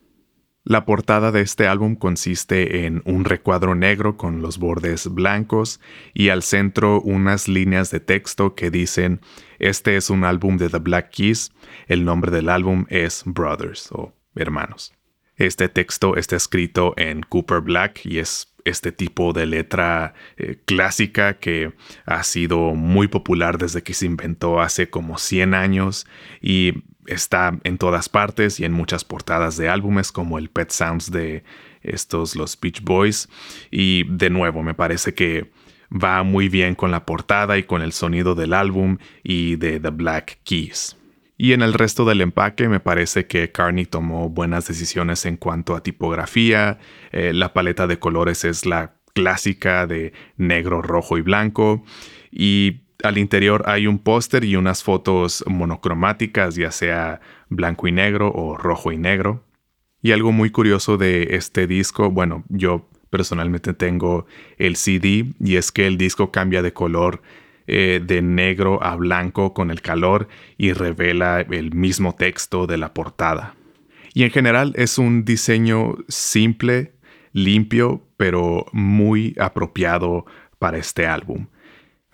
La 0.69 0.85
portada 0.85 1.31
de 1.31 1.43
este 1.43 1.69
álbum 1.69 1.95
consiste 1.95 2.87
en 2.87 3.01
un 3.05 3.25
recuadro 3.25 3.77
negro 3.77 4.17
con 4.17 4.43
los 4.43 4.59
bordes 4.59 5.07
blancos 5.07 5.81
y 6.13 6.31
al 6.31 6.43
centro 6.43 7.01
unas 7.03 7.47
líneas 7.47 7.93
de 7.93 8.01
texto 8.01 8.57
que 8.57 8.73
dicen, 8.73 9.21
este 9.61 9.97
es 9.97 10.11
un 10.11 10.25
álbum 10.25 10.57
de 10.57 10.69
The 10.69 10.79
Black 10.79 11.11
Keys, 11.11 11.53
el 11.87 12.05
nombre 12.05 12.33
del 12.33 12.49
álbum 12.49 12.85
es 12.89 13.23
Brothers 13.25 13.93
o 13.93 14.13
Hermanos. 14.35 14.93
Este 15.37 15.69
texto 15.69 16.17
está 16.17 16.35
escrito 16.35 16.95
en 16.97 17.21
Cooper 17.23 17.61
Black 17.61 18.05
y 18.05 18.19
es 18.19 18.53
este 18.65 18.91
tipo 18.91 19.33
de 19.33 19.47
letra 19.47 20.15
eh, 20.37 20.59
clásica 20.65 21.39
que 21.39 21.75
ha 22.07 22.25
sido 22.25 22.75
muy 22.75 23.07
popular 23.07 23.57
desde 23.57 23.85
que 23.85 23.95
se 23.95 24.07
inventó 24.07 24.61
hace 24.61 24.91
como 24.91 25.17
100 25.17 25.55
años 25.55 26.09
y 26.43 26.83
está 27.07 27.59
en 27.65 27.79
todas 27.79 28.09
partes 28.09 28.61
y 28.61 28.65
en 28.65 28.73
muchas 28.73 29.05
portadas 29.05 29.57
de 29.57 29.69
álbumes 29.69 30.13
como 30.13 30.39
el 30.39 30.51
Pet 30.51 30.71
Sounds 30.71 31.11
de 31.11 31.45
estos 31.83 32.37
los 32.37 32.59
Beach 32.61 32.83
Boys 32.83 33.29
y 33.71 34.05
de 34.09 34.31
nuevo 34.31 34.63
me 34.63 34.75
parece 34.75 35.15
que 35.15 35.51
va 35.91 36.23
muy 36.23 36.49
bien 36.49 36.75
con 36.75 36.91
la 36.91 37.07
portada 37.07 37.59
y 37.59 37.63
con 37.63 37.83
el 37.83 37.93
sonido 37.93 38.35
del 38.35 38.53
álbum 38.53 38.99
y 39.23 39.57
de 39.57 39.81
The 39.81 39.91
Black 39.91 40.39
Keys. 40.45 40.97
Y 41.39 41.53
en 41.53 41.63
el 41.63 41.75
resto 41.75 42.05
del 42.05 42.23
empaque 42.23 42.69
me 42.69 42.81
parece 42.81 43.27
que 43.27 43.53
Carney 43.53 43.85
tomó 43.85 44.31
buenas 44.31 44.67
decisiones 44.67 45.27
en 45.27 45.37
cuanto 45.37 45.77
a 45.77 45.83
tipografía. 45.83 46.79
Eh, 47.13 47.33
la 47.35 47.53
paleta 47.53 47.87
de 47.87 47.99
colores 47.99 48.45
es 48.45 48.65
la 48.65 48.95
clásica 49.13 49.87
de 49.87 50.13
negro, 50.37 50.81
rojo 50.81 51.19
y 51.19 51.21
blanco. 51.21 51.85
Y 52.31 52.86
al 53.07 53.19
interior 53.19 53.63
hay 53.67 53.87
un 53.87 53.99
póster 53.99 54.45
y 54.45 54.57
unas 54.57 54.83
fotos 54.83 55.45
monocromáticas, 55.47 56.57
ya 56.57 56.71
sea 56.71 57.21
blanco 57.49 57.87
y 57.89 57.93
negro 57.93 58.33
o 58.35 58.57
rojo 58.57 58.93
y 58.93 58.99
negro. 58.99 59.45
Y 60.03 60.13
algo 60.13 60.33
muy 60.33 60.51
curioso 60.51 60.97
de 60.97 61.29
este 61.31 61.67
disco, 61.67 62.11
bueno, 62.11 62.45
yo 62.49 62.89
personalmente 63.11 63.75
tengo 63.75 64.27
el 64.59 64.77
CD 64.77 65.33
y 65.41 65.57
es 65.57 65.73
que 65.73 65.87
el 65.87 65.97
disco 65.97 66.31
cambia 66.31 66.63
de 66.63 66.73
color 66.73 67.23
eh, 67.67 68.01
de 68.05 68.23
negro 68.23 68.83
a 68.83 68.95
blanco 68.95 69.53
con 69.55 69.71
el 69.71 69.81
calor 69.81 70.29
y 70.59 70.73
revela 70.73 71.41
el 71.41 71.75
mismo 71.75 72.15
texto 72.15 72.67
de 72.67 72.77
la 72.77 72.95
portada. 72.95 73.55
Y 74.15 74.23
en 74.23 74.31
general 74.31 74.73
es 74.77 74.99
un 74.99 75.25
diseño 75.25 75.97
simple, 76.09 76.93
limpio, 77.33 78.07
pero 78.17 78.67
muy 78.73 79.35
apropiado 79.39 80.27
para 80.59 80.79
este 80.79 81.07
álbum. 81.07 81.49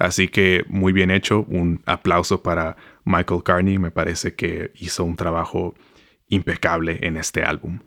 Así 0.02 0.26
que 0.26 0.64
muy 0.66 0.92
bien 0.92 1.12
hecho, 1.12 1.44
un 1.48 1.80
aplauso 1.86 2.42
para 2.42 2.76
Michael 3.04 3.44
Carney, 3.44 3.78
me 3.78 3.92
parece 3.92 4.34
que 4.34 4.72
hizo 4.74 5.04
un 5.04 5.14
trabajo 5.14 5.76
impecable 6.26 6.98
en 7.02 7.16
este 7.16 7.44
álbum. 7.44 7.78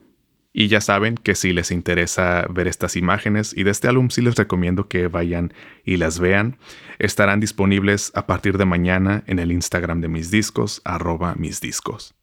Y 0.53 0.69
ya 0.69 0.79
saben 0.79 1.15
que 1.15 1.35
si 1.35 1.51
les 1.51 1.71
interesa 1.71 2.47
ver 2.49 2.69
estas 2.69 2.95
imágenes 2.95 3.53
y 3.53 3.63
de 3.63 3.71
este 3.71 3.89
álbum 3.89 4.09
sí 4.11 4.21
les 4.21 4.35
recomiendo 4.35 4.87
que 4.87 5.09
vayan 5.09 5.53
y 5.83 5.97
las 5.97 6.17
vean. 6.17 6.57
Estarán 6.99 7.41
disponibles 7.41 8.13
a 8.15 8.27
partir 8.27 8.57
de 8.57 8.63
mañana 8.63 9.25
en 9.27 9.39
el 9.39 9.51
Instagram 9.51 9.99
de 9.99 10.07
mis 10.07 10.31
discos, 10.31 10.81
arroba 10.85 11.35
mis 11.35 11.59
discos. 11.59 12.15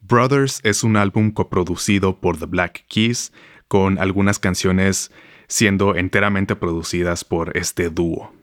Brothers 0.00 0.58
es 0.64 0.82
un 0.82 0.96
álbum 0.96 1.30
coproducido 1.30 2.20
por 2.20 2.38
The 2.38 2.46
Black 2.46 2.86
Keys, 2.88 3.32
con 3.68 4.00
algunas 4.00 4.40
canciones 4.40 5.12
siendo 5.46 5.94
enteramente 5.94 6.56
producidas 6.56 7.22
por 7.22 7.56
este 7.56 7.88
dúo. 7.88 8.35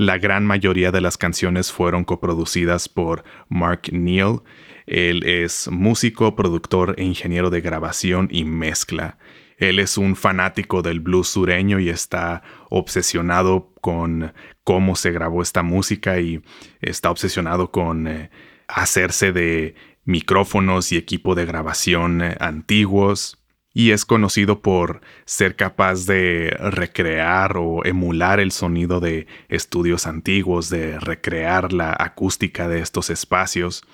La 0.00 0.16
gran 0.16 0.46
mayoría 0.46 0.92
de 0.92 1.02
las 1.02 1.18
canciones 1.18 1.70
fueron 1.70 2.04
coproducidas 2.04 2.88
por 2.88 3.22
Mark 3.50 3.82
Neal, 3.92 4.40
él 4.86 5.24
es 5.24 5.68
músico, 5.70 6.34
productor 6.34 6.94
e 6.96 7.04
ingeniero 7.04 7.50
de 7.50 7.60
grabación 7.60 8.26
y 8.30 8.44
mezcla. 8.44 9.18
Él 9.58 9.78
es 9.78 9.98
un 9.98 10.16
fanático 10.16 10.80
del 10.80 11.00
blues 11.00 11.28
sureño 11.28 11.80
y 11.80 11.90
está 11.90 12.42
obsesionado 12.70 13.74
con 13.82 14.32
cómo 14.64 14.96
se 14.96 15.10
grabó 15.10 15.42
esta 15.42 15.62
música 15.62 16.18
y 16.18 16.42
está 16.80 17.10
obsesionado 17.10 17.70
con 17.70 18.08
eh, 18.08 18.30
hacerse 18.68 19.32
de 19.32 19.74
micrófonos 20.06 20.92
y 20.92 20.96
equipo 20.96 21.34
de 21.34 21.44
grabación 21.44 22.22
eh, 22.22 22.36
antiguos. 22.40 23.39
Y 23.72 23.92
es 23.92 24.04
conocido 24.04 24.62
por 24.62 25.00
ser 25.24 25.54
capaz 25.54 26.06
de 26.06 26.56
recrear 26.58 27.56
o 27.56 27.84
emular 27.84 28.40
el 28.40 28.50
sonido 28.50 28.98
de 29.00 29.26
estudios 29.48 30.06
antiguos, 30.06 30.70
de 30.70 30.98
recrear 30.98 31.72
la 31.72 31.96
acústica 31.98 32.66
de 32.66 32.80
estos 32.80 33.10
espacios 33.10 33.84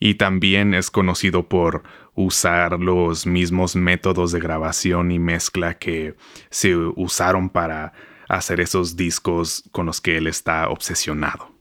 y 0.00 0.14
también 0.14 0.72
es 0.72 0.90
conocido 0.90 1.46
por 1.48 1.82
usar 2.14 2.80
los 2.80 3.26
mismos 3.26 3.76
métodos 3.76 4.32
de 4.32 4.40
grabación 4.40 5.12
y 5.12 5.18
mezcla 5.18 5.74
que 5.74 6.16
se 6.48 6.74
usaron 6.74 7.50
para 7.50 7.92
hacer 8.28 8.60
esos 8.60 8.96
discos 8.96 9.68
con 9.70 9.86
los 9.86 10.00
que 10.00 10.16
él 10.16 10.26
está 10.26 10.68
obsesionado. 10.70 11.52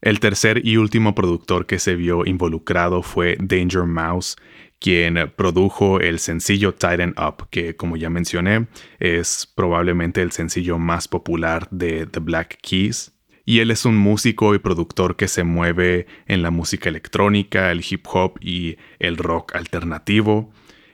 El 0.00 0.20
tercer 0.20 0.64
y 0.64 0.76
último 0.76 1.14
productor 1.14 1.66
que 1.66 1.78
se 1.78 1.96
vio 1.96 2.24
involucrado 2.26 3.02
fue 3.02 3.36
Danger 3.40 3.84
Mouse, 3.84 4.36
quien 4.80 5.32
produjo 5.36 6.00
el 6.00 6.18
sencillo 6.18 6.74
Tighten 6.74 7.14
Up, 7.18 7.48
que 7.50 7.76
como 7.76 7.96
ya 7.96 8.10
mencioné 8.10 8.66
es 9.00 9.50
probablemente 9.54 10.22
el 10.22 10.32
sencillo 10.32 10.78
más 10.78 11.08
popular 11.08 11.68
de 11.70 12.06
The 12.06 12.20
Black 12.20 12.58
Keys 12.60 13.14
y 13.46 13.60
él 13.60 13.70
es 13.70 13.84
un 13.84 13.96
músico 13.96 14.54
y 14.54 14.58
productor 14.58 15.16
que 15.16 15.28
se 15.28 15.44
mueve 15.44 16.06
en 16.26 16.42
la 16.42 16.50
música 16.50 16.88
electrónica, 16.88 17.70
el 17.70 17.84
hip 17.88 18.06
hop 18.10 18.38
y 18.40 18.76
el 18.98 19.18
rock 19.18 19.54
alternativo. 19.54 20.50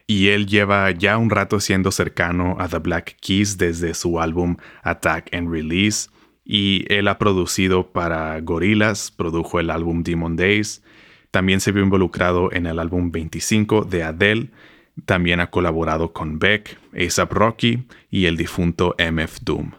Y 0.08 0.28
él 0.28 0.46
lleva 0.46 0.90
ya 0.90 1.16
un 1.18 1.30
rato 1.30 1.60
siendo 1.60 1.92
cercano 1.92 2.56
a 2.58 2.68
The 2.68 2.78
Black 2.78 3.16
Keys 3.20 3.56
desde 3.56 3.94
su 3.94 4.20
álbum 4.20 4.56
Attack 4.82 5.32
and 5.32 5.48
Release. 5.48 6.10
Y 6.44 6.84
él 6.92 7.06
ha 7.06 7.18
producido 7.18 7.92
para 7.92 8.40
Gorillaz, 8.40 9.12
produjo 9.12 9.60
el 9.60 9.70
álbum 9.70 10.02
Demon 10.02 10.34
Days. 10.34 10.82
También 11.30 11.60
se 11.60 11.72
vio 11.72 11.82
involucrado 11.82 12.52
en 12.52 12.66
el 12.66 12.78
álbum 12.78 13.10
25 13.10 13.84
de 13.84 14.02
Adele. 14.02 14.50
También 15.06 15.40
ha 15.40 15.50
colaborado 15.50 16.12
con 16.12 16.38
Beck, 16.38 16.78
ASAP 16.94 17.32
Rocky 17.32 17.84
y 18.10 18.26
el 18.26 18.36
difunto 18.36 18.94
MF 18.98 19.40
Doom. 19.42 19.72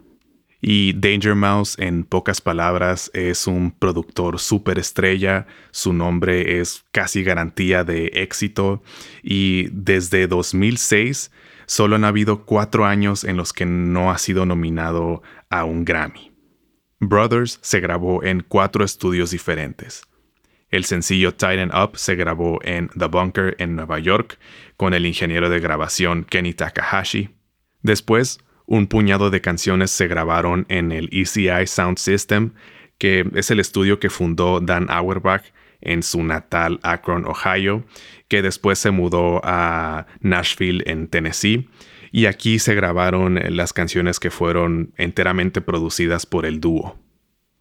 Y 0.61 0.93
Danger 0.93 1.33
Mouse, 1.33 1.75
en 1.79 2.03
pocas 2.03 2.39
palabras, 2.39 3.09
es 3.15 3.47
un 3.47 3.71
productor 3.71 4.37
estrella. 4.77 5.47
Su 5.71 5.91
nombre 5.91 6.59
es 6.59 6.85
casi 6.91 7.23
garantía 7.23 7.83
de 7.83 8.11
éxito. 8.13 8.83
Y 9.23 9.69
desde 9.71 10.27
2006 10.27 11.31
solo 11.65 11.95
han 11.95 12.05
habido 12.05 12.45
cuatro 12.45 12.85
años 12.85 13.23
en 13.23 13.37
los 13.37 13.53
que 13.53 13.65
no 13.65 14.11
ha 14.11 14.19
sido 14.19 14.45
nominado 14.45 15.23
a 15.49 15.65
un 15.65 15.83
Grammy. 15.83 16.31
Brothers 16.99 17.57
se 17.63 17.79
grabó 17.79 18.23
en 18.23 18.41
cuatro 18.47 18.85
estudios 18.85 19.31
diferentes. 19.31 20.03
El 20.71 20.85
sencillo 20.85 21.33
Tighten 21.33 21.71
Up 21.75 21.97
se 21.97 22.15
grabó 22.15 22.59
en 22.63 22.89
The 22.97 23.07
Bunker 23.07 23.55
en 23.59 23.75
Nueva 23.75 23.99
York 23.99 24.39
con 24.77 24.93
el 24.93 25.05
ingeniero 25.05 25.49
de 25.49 25.59
grabación 25.59 26.23
Kenny 26.23 26.53
Takahashi. 26.53 27.29
Después, 27.81 28.39
un 28.65 28.87
puñado 28.87 29.29
de 29.29 29.41
canciones 29.41 29.91
se 29.91 30.07
grabaron 30.07 30.65
en 30.69 30.93
el 30.93 31.09
ECI 31.11 31.67
Sound 31.67 31.97
System, 31.97 32.53
que 32.97 33.29
es 33.35 33.51
el 33.51 33.59
estudio 33.59 33.99
que 33.99 34.09
fundó 34.09 34.61
Dan 34.61 34.87
Auerbach 34.89 35.43
en 35.81 36.03
su 36.03 36.23
natal 36.23 36.79
Akron, 36.83 37.25
Ohio, 37.25 37.83
que 38.29 38.41
después 38.41 38.79
se 38.79 38.91
mudó 38.91 39.41
a 39.43 40.05
Nashville, 40.21 40.83
en 40.85 41.07
Tennessee, 41.07 41.67
y 42.11 42.27
aquí 42.27 42.59
se 42.59 42.75
grabaron 42.75 43.39
las 43.55 43.73
canciones 43.73 44.19
que 44.19 44.31
fueron 44.31 44.93
enteramente 44.95 45.59
producidas 45.59 46.25
por 46.25 46.45
el 46.45 46.61
dúo. 46.61 46.97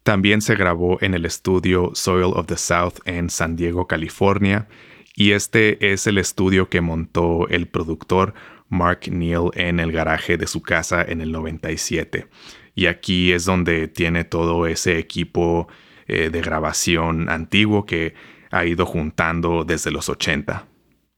También 0.03 0.41
se 0.41 0.55
grabó 0.55 0.97
en 1.01 1.13
el 1.13 1.25
estudio 1.25 1.91
Soil 1.93 2.33
of 2.35 2.47
the 2.47 2.57
South 2.57 2.95
en 3.05 3.29
San 3.29 3.55
Diego, 3.55 3.87
California, 3.87 4.67
Y 5.13 5.31
este 5.31 5.91
es 5.91 6.07
el 6.07 6.17
estudio 6.17 6.69
que 6.69 6.79
montó 6.79 7.47
el 7.49 7.67
productor 7.67 8.33
Mark 8.69 9.01
Neal 9.11 9.51
en 9.55 9.81
el 9.81 9.91
garaje 9.91 10.37
de 10.37 10.47
su 10.47 10.61
casa 10.61 11.03
en 11.03 11.19
el 11.19 11.33
97. 11.33 12.27
Y 12.73 12.85
aquí 12.85 13.33
es 13.33 13.43
donde 13.43 13.89
tiene 13.89 14.23
todo 14.23 14.65
ese 14.67 14.97
equipo 14.97 15.67
eh, 16.07 16.29
de 16.29 16.41
grabación 16.41 17.29
antiguo 17.29 17.85
que 17.85 18.13
ha 18.51 18.65
ido 18.65 18.85
juntando 18.85 19.65
desde 19.65 19.91
los 19.91 20.07
80. 20.07 20.65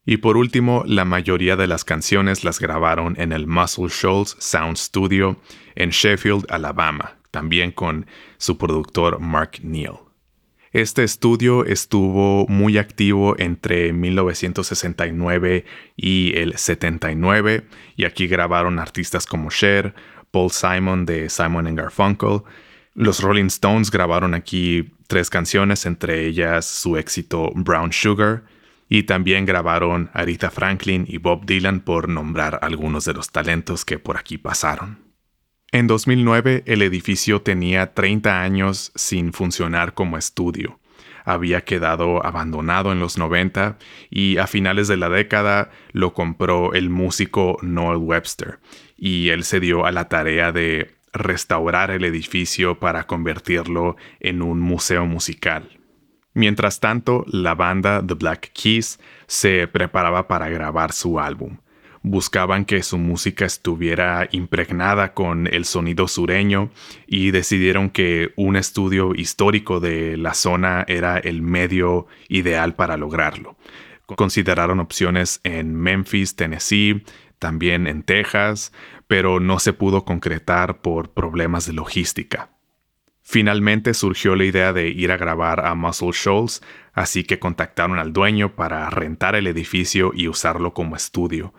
Y 0.06 0.18
por 0.18 0.36
último, 0.36 0.84
la 0.86 1.06
mayoría 1.06 1.56
de 1.56 1.68
las 1.68 1.86
canciones 1.86 2.44
las 2.44 2.60
grabaron 2.60 3.16
en 3.18 3.32
el 3.32 3.48
Muscle 3.48 3.88
Shoals 3.88 4.36
Sound 4.40 4.78
Studio 4.78 5.38
en 5.75 5.92
Sheffield, 5.92 6.46
Alabama, 6.50 7.16
también 7.34 7.72
con 7.72 8.06
su 8.38 8.60
productor 8.60 9.20
Mark 9.20 9.60
Neal. 9.63 9.98
Este 10.72 11.04
estudio 11.04 11.66
estuvo 11.66 12.48
muy 12.48 12.78
activo 12.78 13.36
entre 13.40 13.92
1969 13.92 15.66
y 15.98 16.34
el 16.36 16.58
79 16.58 17.66
y 17.96 18.06
aquí 18.06 18.28
grabaron 18.28 18.78
artistas 18.78 19.25
como 19.25 19.50
Cher, 19.50 19.96
Paul 20.30 20.52
Simon 20.52 21.06
de 21.06 21.30
Simon 21.30 21.75
Garfunkel. 21.75 22.42
Los 22.94 23.22
Rolling 23.22 23.46
Stones 23.46 23.90
grabaron 23.90 24.36
aquí 24.36 24.94
tres 25.08 25.32
canciones, 25.32 25.88
entre 25.88 26.28
ellas 26.28 26.66
su 26.66 26.98
éxito 26.98 27.52
Brown 27.56 27.92
Sugar, 27.92 28.44
y 28.88 29.04
también 29.04 29.46
grabaron 29.46 30.12
Aretha 30.13 30.52
Franklin 30.52 31.06
y 31.08 31.18
Bob 31.18 31.46
Dylan 31.48 31.80
por 31.80 32.10
nombrar 32.10 32.60
algunos 32.62 33.06
de 33.06 33.13
los 33.13 33.32
talentos 33.32 33.86
que 33.86 33.98
por 33.98 34.18
aquí 34.18 34.38
pasaron. 34.38 35.12
En 35.74 35.88
2009 35.88 36.62
el 36.68 36.84
edificio 36.84 37.42
tenía 37.42 37.96
30 37.96 38.44
años 38.44 38.92
sin 38.94 39.34
funcionar 39.34 39.96
como 39.96 40.20
estudio. 40.20 40.80
Había 41.25 41.62
quedado 41.62 42.24
abandonado 42.24 42.92
en 42.92 43.00
los 43.00 43.18
90 43.18 43.80
y 44.12 44.38
a 44.38 44.46
finales 44.46 44.88
de 44.88 44.98
la 44.98 45.10
década 45.10 45.72
lo 45.92 46.13
compró 46.13 46.75
el 46.75 46.92
músico 46.92 47.58
Noel 47.63 47.98
Webster 47.98 48.60
y 48.98 49.30
él 49.30 49.44
se 49.44 49.60
dio 49.60 49.88
a 49.88 49.92
la 49.92 50.10
tarea 50.10 50.51
de 50.51 50.94
restaurar 51.12 51.89
el 51.89 52.06
edificio 52.06 52.80
para 52.80 53.08
convertirlo 53.08 53.98
en 54.20 54.44
un 54.44 54.60
museo 54.60 55.08
musical. 55.08 55.80
Mientras 56.36 56.82
tanto, 56.82 57.25
la 57.27 57.56
banda 57.56 58.03
The 58.06 58.13
Black 58.13 58.51
Keys 58.53 59.00
se 59.25 59.68
preparaba 59.68 60.27
para 60.27 60.50
grabar 60.50 60.92
su 60.92 61.20
álbum. 61.20 61.58
Buscaban 62.06 62.66
que 62.66 62.84
su 62.84 62.98
música 62.98 63.46
estuviera 63.46 64.28
impregnada 64.32 65.14
con 65.14 65.48
el 65.48 65.64
sonido 65.64 66.10
sureño 66.10 66.70
y 67.08 67.32
decidieron 67.32 67.90
que 67.90 68.34
un 68.36 68.58
estudio 68.58 69.16
histórico 69.16 69.80
de 69.80 70.18
la 70.18 70.34
zona 70.34 70.84
era 70.90 71.18
el 71.18 71.42
medio 71.42 72.08
ideal 72.28 72.76
para 72.76 72.98
lograrlo. 72.98 73.56
Consideraron 74.06 74.82
opciones 74.82 75.40
en 75.46 75.76
Memphis, 75.76 76.36
Tennessee, 76.36 77.04
también 77.40 77.88
en 77.88 78.04
Texas, 78.04 78.74
pero 79.08 79.40
no 79.40 79.60
se 79.60 79.72
pudo 79.72 80.04
concretar 80.04 80.82
por 80.82 81.14
problemas 81.14 81.66
de 81.68 81.74
logística. 81.74 82.50
Finalmente 83.22 83.94
surgió 83.94 84.36
la 84.36 84.44
idea 84.44 84.74
de 84.74 84.90
ir 84.90 85.10
a 85.14 85.18
grabar 85.18 85.66
a 85.66 85.74
Muscle 85.74 86.12
Shoals, 86.12 86.62
así 86.92 87.24
que 87.24 87.40
contactaron 87.40 87.98
al 87.98 88.12
dueño 88.12 88.56
para 88.56 88.90
rentar 88.90 89.36
el 89.36 89.48
edificio 89.48 90.12
y 90.14 90.28
usarlo 90.28 90.74
como 90.74 90.98
estudio. 90.98 91.54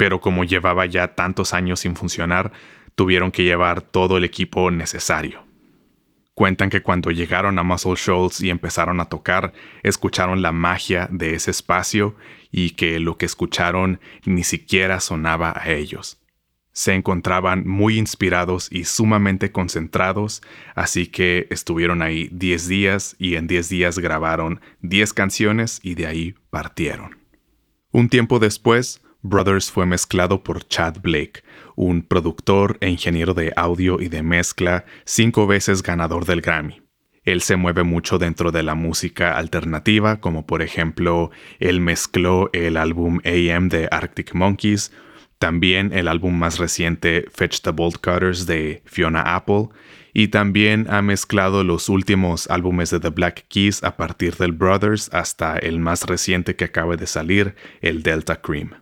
Pero 0.00 0.18
como 0.18 0.44
llevaba 0.44 0.86
ya 0.86 1.08
tantos 1.14 1.52
años 1.52 1.80
sin 1.80 1.94
funcionar, 1.94 2.52
tuvieron 2.94 3.30
que 3.30 3.44
llevar 3.44 3.82
todo 3.82 4.16
el 4.16 4.24
equipo 4.24 4.70
necesario. 4.70 5.44
Cuentan 6.32 6.70
que 6.70 6.80
cuando 6.80 7.10
llegaron 7.10 7.58
a 7.58 7.62
Muscle 7.64 7.96
Shoals 7.96 8.40
y 8.40 8.48
empezaron 8.48 8.98
a 9.00 9.10
tocar, 9.10 9.52
escucharon 9.82 10.40
la 10.40 10.52
magia 10.52 11.06
de 11.12 11.34
ese 11.34 11.50
espacio 11.50 12.16
y 12.50 12.70
que 12.70 12.98
lo 12.98 13.18
que 13.18 13.26
escucharon 13.26 14.00
ni 14.24 14.42
siquiera 14.42 15.00
sonaba 15.00 15.52
a 15.54 15.68
ellos 15.68 16.16
se 16.72 16.94
encontraban 16.94 17.68
muy 17.68 17.98
inspirados 17.98 18.68
y 18.70 18.84
sumamente 18.84 19.52
concentrados, 19.52 20.40
así 20.74 21.08
que 21.08 21.46
estuvieron 21.50 22.00
ahí 22.00 22.30
10 22.32 22.68
días 22.68 23.16
y 23.18 23.34
en 23.34 23.48
10 23.48 23.68
días 23.68 23.98
grabaron 23.98 24.62
10 24.80 25.12
canciones 25.12 25.80
y 25.82 25.94
de 25.94 26.06
ahí 26.06 26.34
partieron. 26.48 27.18
Un 27.90 28.08
tiempo 28.08 28.38
después, 28.38 29.02
Brothers 29.22 29.70
fue 29.70 29.86
mezclado 29.86 30.42
por 30.42 30.66
Chad 30.66 31.00
Blake, 31.02 31.42
un 31.76 32.02
productor 32.02 32.78
e 32.80 32.88
ingeniero 32.88 33.34
de 33.34 33.52
audio 33.54 34.00
y 34.00 34.08
de 34.08 34.22
mezcla, 34.22 34.84
cinco 35.04 35.46
veces 35.46 35.82
ganador 35.82 36.24
del 36.24 36.40
Grammy. 36.40 36.82
Él 37.24 37.42
se 37.42 37.56
mueve 37.56 37.82
mucho 37.82 38.18
dentro 38.18 38.50
de 38.50 38.62
la 38.62 38.74
música 38.74 39.36
alternativa, 39.36 40.20
como 40.20 40.46
por 40.46 40.62
ejemplo, 40.62 41.30
él 41.58 41.80
mezcló 41.80 42.48
el 42.54 42.78
álbum 42.78 43.20
AM 43.24 43.68
de 43.68 43.88
Arctic 43.90 44.34
Monkeys, 44.34 44.90
también 45.38 45.92
el 45.92 46.08
álbum 46.08 46.38
más 46.38 46.58
reciente 46.58 47.26
Fetch 47.32 47.60
the 47.60 47.70
Bolt 47.70 47.96
Cutters 47.96 48.46
de 48.46 48.82
Fiona 48.86 49.34
Apple, 49.36 49.68
y 50.14 50.28
también 50.28 50.86
ha 50.88 51.02
mezclado 51.02 51.62
los 51.62 51.88
últimos 51.88 52.48
álbumes 52.50 52.90
de 52.90 53.00
The 53.00 53.10
Black 53.10 53.44
Keys 53.48 53.84
a 53.84 53.96
partir 53.96 54.36
del 54.36 54.52
Brothers 54.52 55.08
hasta 55.12 55.56
el 55.56 55.78
más 55.78 56.04
reciente 56.04 56.56
que 56.56 56.64
acaba 56.64 56.96
de 56.96 57.06
salir, 57.06 57.54
el 57.80 58.02
Delta 58.02 58.40
Cream. 58.40 58.74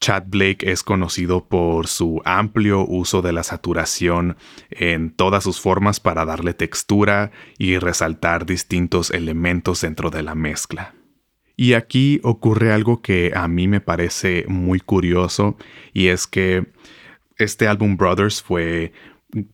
Chad 0.00 0.24
Blake 0.26 0.70
es 0.70 0.82
conocido 0.82 1.48
por 1.48 1.86
su 1.86 2.20
amplio 2.24 2.84
uso 2.86 3.22
de 3.22 3.32
la 3.32 3.42
saturación 3.42 4.36
en 4.70 5.10
todas 5.10 5.42
sus 5.44 5.60
formas 5.60 6.00
para 6.00 6.24
darle 6.24 6.54
textura 6.54 7.32
y 7.58 7.78
resaltar 7.78 8.46
distintos 8.46 9.10
elementos 9.10 9.80
dentro 9.80 10.10
de 10.10 10.22
la 10.22 10.34
mezcla. 10.34 10.94
Y 11.56 11.72
aquí 11.72 12.20
ocurre 12.22 12.72
algo 12.72 13.00
que 13.00 13.32
a 13.34 13.48
mí 13.48 13.66
me 13.66 13.80
parece 13.80 14.44
muy 14.46 14.78
curioso 14.78 15.56
y 15.94 16.08
es 16.08 16.26
que 16.26 16.66
este 17.38 17.66
álbum 17.66 17.96
Brothers 17.96 18.42
fue 18.42 18.92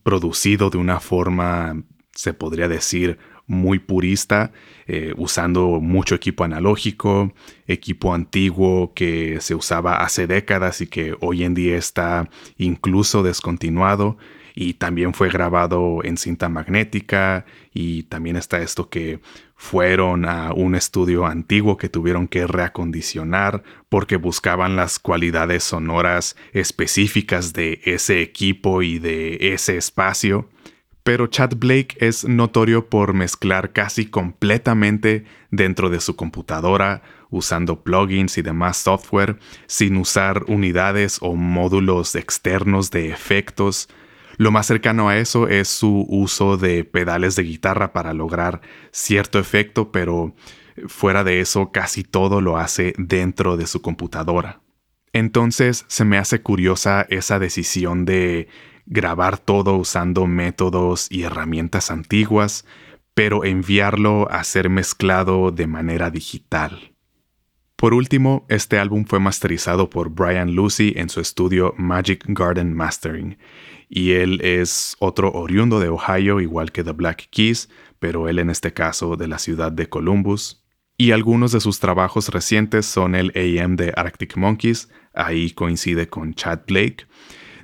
producido 0.02 0.70
de 0.70 0.78
una 0.78 0.98
forma, 0.98 1.84
se 2.12 2.34
podría 2.34 2.66
decir, 2.66 3.18
muy 3.46 3.78
purista, 3.78 4.52
eh, 4.86 5.12
usando 5.16 5.80
mucho 5.80 6.14
equipo 6.14 6.44
analógico, 6.44 7.32
equipo 7.66 8.14
antiguo 8.14 8.92
que 8.94 9.40
se 9.40 9.54
usaba 9.54 10.02
hace 10.02 10.26
décadas 10.26 10.80
y 10.80 10.86
que 10.86 11.16
hoy 11.20 11.44
en 11.44 11.54
día 11.54 11.76
está 11.76 12.28
incluso 12.56 13.22
descontinuado 13.22 14.16
y 14.54 14.74
también 14.74 15.14
fue 15.14 15.30
grabado 15.30 16.00
en 16.04 16.16
cinta 16.16 16.48
magnética 16.48 17.46
y 17.72 18.04
también 18.04 18.36
está 18.36 18.60
esto 18.60 18.90
que 18.90 19.20
fueron 19.54 20.24
a 20.24 20.52
un 20.52 20.74
estudio 20.74 21.26
antiguo 21.26 21.76
que 21.76 21.88
tuvieron 21.88 22.28
que 22.28 22.46
reacondicionar 22.46 23.62
porque 23.88 24.16
buscaban 24.16 24.76
las 24.76 24.98
cualidades 24.98 25.64
sonoras 25.64 26.36
específicas 26.52 27.52
de 27.52 27.80
ese 27.84 28.22
equipo 28.22 28.82
y 28.82 28.98
de 28.98 29.52
ese 29.54 29.76
espacio. 29.76 30.48
Pero 31.02 31.26
Chad 31.26 31.56
Blake 31.56 31.96
es 31.98 32.24
notorio 32.24 32.88
por 32.88 33.12
mezclar 33.12 33.72
casi 33.72 34.06
completamente 34.06 35.24
dentro 35.50 35.90
de 35.90 36.00
su 36.00 36.14
computadora, 36.14 37.02
usando 37.30 37.82
plugins 37.82 38.38
y 38.38 38.42
demás 38.42 38.76
software, 38.76 39.38
sin 39.66 39.96
usar 39.96 40.44
unidades 40.46 41.18
o 41.20 41.34
módulos 41.34 42.14
externos 42.14 42.90
de 42.90 43.10
efectos, 43.10 43.88
lo 44.38 44.50
más 44.50 44.66
cercano 44.66 45.08
a 45.08 45.18
eso 45.18 45.48
es 45.48 45.68
su 45.68 46.06
uso 46.08 46.56
de 46.56 46.84
pedales 46.84 47.36
de 47.36 47.42
guitarra 47.42 47.92
para 47.92 48.14
lograr 48.14 48.60
cierto 48.90 49.38
efecto, 49.38 49.92
pero 49.92 50.34
fuera 50.88 51.22
de 51.22 51.40
eso 51.40 51.70
casi 51.70 52.02
todo 52.02 52.40
lo 52.40 52.56
hace 52.56 52.94
dentro 52.96 53.56
de 53.56 53.66
su 53.66 53.82
computadora. 53.82 54.60
Entonces 55.12 55.84
se 55.88 56.04
me 56.04 56.16
hace 56.16 56.40
curiosa 56.40 57.06
esa 57.10 57.38
decisión 57.38 58.06
de 58.06 58.48
grabar 58.86 59.38
todo 59.38 59.76
usando 59.76 60.26
métodos 60.26 61.06
y 61.10 61.22
herramientas 61.22 61.90
antiguas, 61.90 62.64
pero 63.14 63.44
enviarlo 63.44 64.30
a 64.30 64.42
ser 64.44 64.70
mezclado 64.70 65.50
de 65.50 65.66
manera 65.66 66.10
digital. 66.10 66.92
Por 67.76 67.94
último, 67.94 68.46
este 68.48 68.78
álbum 68.78 69.04
fue 69.04 69.18
masterizado 69.18 69.90
por 69.90 70.10
Brian 70.10 70.54
Lucy 70.54 70.92
en 70.96 71.08
su 71.08 71.20
estudio 71.20 71.74
Magic 71.76 72.24
Garden 72.28 72.74
Mastering, 72.74 73.38
y 73.88 74.12
él 74.12 74.40
es 74.40 74.96
otro 75.00 75.32
oriundo 75.32 75.80
de 75.80 75.88
Ohio, 75.88 76.40
igual 76.40 76.70
que 76.70 76.84
The 76.84 76.92
Black 76.92 77.28
Keys, 77.30 77.68
pero 77.98 78.28
él 78.28 78.38
en 78.38 78.50
este 78.50 78.72
caso 78.72 79.16
de 79.16 79.28
la 79.28 79.38
ciudad 79.38 79.72
de 79.72 79.88
Columbus. 79.88 80.64
Y 80.96 81.10
algunos 81.10 81.52
de 81.52 81.60
sus 81.60 81.80
trabajos 81.80 82.28
recientes 82.28 82.86
son 82.86 83.14
el 83.14 83.32
AM 83.34 83.74
de 83.74 83.92
Arctic 83.96 84.36
Monkeys, 84.36 84.88
ahí 85.12 85.50
coincide 85.50 86.08
con 86.08 86.34
Chad 86.34 86.60
Blake. 86.66 87.06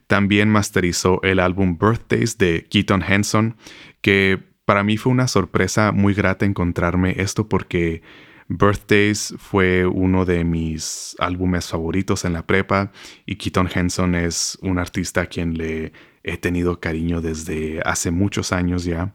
También 0.09 0.49
masterizó 0.49 1.21
el 1.23 1.39
álbum 1.39 1.79
Birthdays 1.79 2.39
de 2.39 2.67
Keaton 2.69 3.05
Henson, 3.07 3.57
que 4.01 4.43
para 4.65 4.83
mí 4.83 4.97
fue 4.97 5.13
una 5.13 5.29
sorpresa 5.29 5.93
muy 5.93 6.15
grata 6.15 6.47
encontrarme 6.47 7.15
esto 7.19 7.49
porque 7.49 8.03
Birthdays 8.49 9.35
fue 9.37 9.87
uno 9.87 10.25
de 10.25 10.45
mis 10.45 11.15
álbumes 11.19 11.69
favoritos 11.69 12.25
en 12.25 12.33
la 12.33 12.47
prepa 12.47 12.91
y 13.27 13.37
Keaton 13.37 13.69
Henson 13.73 14.15
es 14.15 14.59
un 14.63 14.79
artista 14.79 15.23
a 15.23 15.27
quien 15.27 15.59
le 15.59 15.93
he 16.23 16.39
tenido 16.39 16.81
cariño 16.81 17.21
desde 17.21 17.81
hace 17.85 18.11
muchos 18.11 18.53
años 18.53 18.85
ya. 18.85 19.15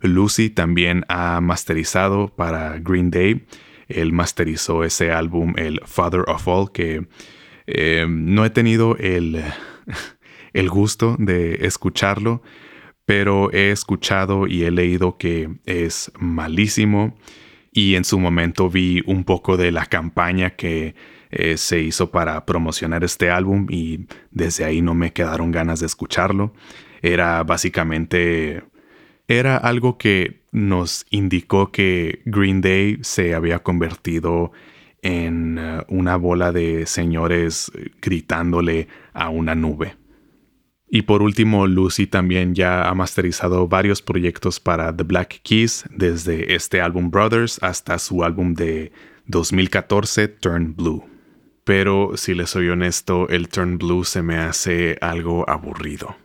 Lucy 0.00 0.50
también 0.50 1.04
ha 1.08 1.40
masterizado 1.40 2.28
para 2.28 2.78
Green 2.78 3.10
Day 3.10 3.46
Él 3.88 4.12
masterizó 4.12 4.84
ese 4.84 5.10
álbum, 5.10 5.54
el 5.56 5.80
Father 5.84 6.22
of 6.28 6.46
All, 6.46 6.70
que 6.70 7.08
eh, 7.66 8.06
no 8.08 8.44
he 8.44 8.50
tenido 8.50 8.96
el, 8.98 9.42
el 10.58 10.70
gusto 10.70 11.14
de 11.20 11.66
escucharlo, 11.66 12.42
pero 13.06 13.52
he 13.52 13.70
escuchado 13.70 14.48
y 14.48 14.64
he 14.64 14.72
leído 14.72 15.16
que 15.16 15.48
es 15.66 16.10
malísimo 16.18 17.16
y 17.72 17.94
en 17.94 18.02
su 18.04 18.18
momento 18.18 18.68
vi 18.68 19.02
un 19.06 19.22
poco 19.22 19.56
de 19.56 19.70
la 19.70 19.86
campaña 19.86 20.50
que 20.50 20.96
eh, 21.30 21.56
se 21.58 21.80
hizo 21.80 22.10
para 22.10 22.44
promocionar 22.44 23.04
este 23.04 23.30
álbum 23.30 23.66
y 23.70 24.06
desde 24.32 24.64
ahí 24.64 24.82
no 24.82 24.94
me 24.94 25.12
quedaron 25.12 25.52
ganas 25.52 25.78
de 25.78 25.86
escucharlo. 25.86 26.52
Era 27.02 27.42
básicamente... 27.44 28.64
Era 29.30 29.58
algo 29.58 29.98
que 29.98 30.40
nos 30.52 31.06
indicó 31.10 31.70
que 31.70 32.22
Green 32.24 32.62
Day 32.62 32.98
se 33.02 33.34
había 33.34 33.58
convertido 33.58 34.52
en 35.02 35.58
eh, 35.58 35.84
una 35.88 36.16
bola 36.16 36.50
de 36.50 36.86
señores 36.86 37.70
gritándole 38.00 38.88
a 39.12 39.28
una 39.28 39.54
nube. 39.54 39.96
Y 40.90 41.02
por 41.02 41.22
último, 41.22 41.66
Lucy 41.66 42.06
también 42.06 42.54
ya 42.54 42.88
ha 42.88 42.94
masterizado 42.94 43.68
varios 43.68 44.00
proyectos 44.00 44.58
para 44.58 44.96
The 44.96 45.04
Black 45.04 45.40
Keys, 45.42 45.84
desde 45.90 46.54
este 46.54 46.80
álbum 46.80 47.10
Brothers 47.10 47.58
hasta 47.62 47.98
su 47.98 48.24
álbum 48.24 48.54
de 48.54 48.92
2014, 49.26 50.28
Turn 50.28 50.74
Blue. 50.74 51.04
Pero 51.64 52.16
si 52.16 52.34
les 52.34 52.48
soy 52.48 52.70
honesto, 52.70 53.28
el 53.28 53.48
Turn 53.48 53.76
Blue 53.76 54.04
se 54.04 54.22
me 54.22 54.38
hace 54.38 54.96
algo 55.02 55.48
aburrido. 55.48 56.16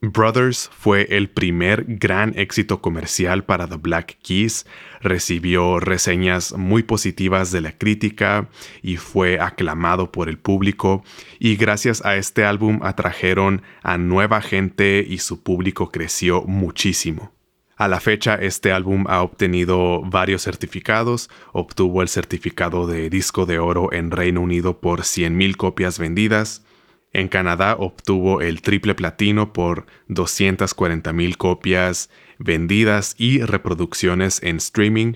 Brothers 0.00 0.70
fue 0.72 1.08
el 1.10 1.28
primer 1.28 1.84
gran 1.88 2.32
éxito 2.38 2.80
comercial 2.80 3.44
para 3.44 3.66
The 3.66 3.78
Black 3.78 4.18
Keys, 4.22 4.64
recibió 5.00 5.80
reseñas 5.80 6.52
muy 6.52 6.84
positivas 6.84 7.50
de 7.50 7.60
la 7.62 7.72
crítica 7.72 8.48
y 8.80 8.96
fue 8.96 9.40
aclamado 9.40 10.12
por 10.12 10.28
el 10.28 10.38
público. 10.38 11.02
Y 11.40 11.56
gracias 11.56 12.04
a 12.04 12.14
este 12.14 12.44
álbum 12.44 12.78
atrajeron 12.84 13.62
a 13.82 13.98
nueva 13.98 14.40
gente 14.40 15.04
y 15.06 15.18
su 15.18 15.42
público 15.42 15.90
creció 15.90 16.42
muchísimo. 16.42 17.32
A 17.76 17.88
la 17.88 17.98
fecha 17.98 18.36
este 18.36 18.70
álbum 18.70 19.04
ha 19.08 19.22
obtenido 19.22 20.02
varios 20.02 20.42
certificados, 20.42 21.28
obtuvo 21.52 22.02
el 22.02 22.08
certificado 22.08 22.86
de 22.86 23.10
disco 23.10 23.46
de 23.46 23.58
oro 23.58 23.92
en 23.92 24.12
Reino 24.12 24.42
Unido 24.42 24.80
por 24.80 25.00
100.000 25.00 25.56
copias 25.56 25.98
vendidas, 25.98 26.64
en 27.12 27.28
Canadá 27.28 27.76
obtuvo 27.78 28.40
el 28.40 28.60
triple 28.62 28.94
platino 28.94 29.52
por 29.52 29.86
240.000 30.08 31.36
copias 31.36 32.10
vendidas 32.38 33.14
y 33.18 33.40
reproducciones 33.40 34.42
en 34.42 34.56
streaming. 34.56 35.14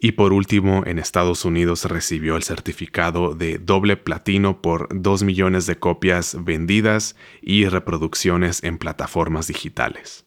Y 0.00 0.12
por 0.12 0.32
último, 0.32 0.84
en 0.86 0.98
Estados 0.98 1.44
Unidos 1.44 1.84
recibió 1.84 2.36
el 2.36 2.44
certificado 2.44 3.34
de 3.34 3.58
doble 3.58 3.96
platino 3.96 4.62
por 4.62 4.88
2 4.90 5.24
millones 5.24 5.66
de 5.66 5.76
copias 5.76 6.36
vendidas 6.44 7.16
y 7.42 7.66
reproducciones 7.66 8.62
en 8.62 8.78
plataformas 8.78 9.48
digitales. 9.48 10.24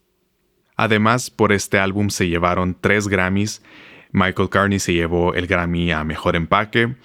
Además, 0.76 1.30
por 1.30 1.54
este 1.54 1.80
álbum 1.80 2.10
se 2.10 2.28
llevaron 2.28 2.78
tres 2.80 3.08
Grammys. 3.08 3.62
Michael 4.12 4.50
Carney 4.50 4.80
se 4.80 4.94
llevó 4.94 5.34
el 5.34 5.48
Grammy 5.48 5.92
a 5.92 6.04
Mejor 6.04 6.36
Empaque, 6.36 6.96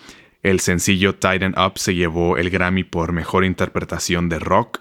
el 0.47 0.61
sencillo 0.61 1.17
Tighten 1.17 1.57
Up 1.59 1.77
se 1.77 1.97
llevó 1.97 2.37
el 2.37 2.51
Grammy 2.51 2.85
por 2.85 3.11
Mejor 3.11 3.45
Interpretación 3.45 4.29
de 4.29 4.39
Rock. 4.39 4.81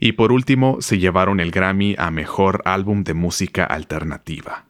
Y 0.00 0.12
por 0.12 0.32
último, 0.32 0.78
se 0.80 0.98
llevaron 0.98 1.38
el 1.38 1.52
Grammy 1.52 1.94
a 1.96 2.10
Mejor 2.10 2.60
Álbum 2.64 3.04
de 3.04 3.14
Música 3.14 3.64
Alternativa. 3.64 4.66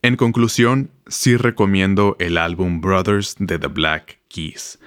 En 0.00 0.16
conclusión, 0.16 0.90
sí 1.06 1.36
recomiendo 1.36 2.16
el 2.18 2.38
álbum 2.38 2.80
Brothers 2.80 3.36
de 3.38 3.58
The 3.58 3.66
Black 3.66 4.20
Keys. 4.28 4.78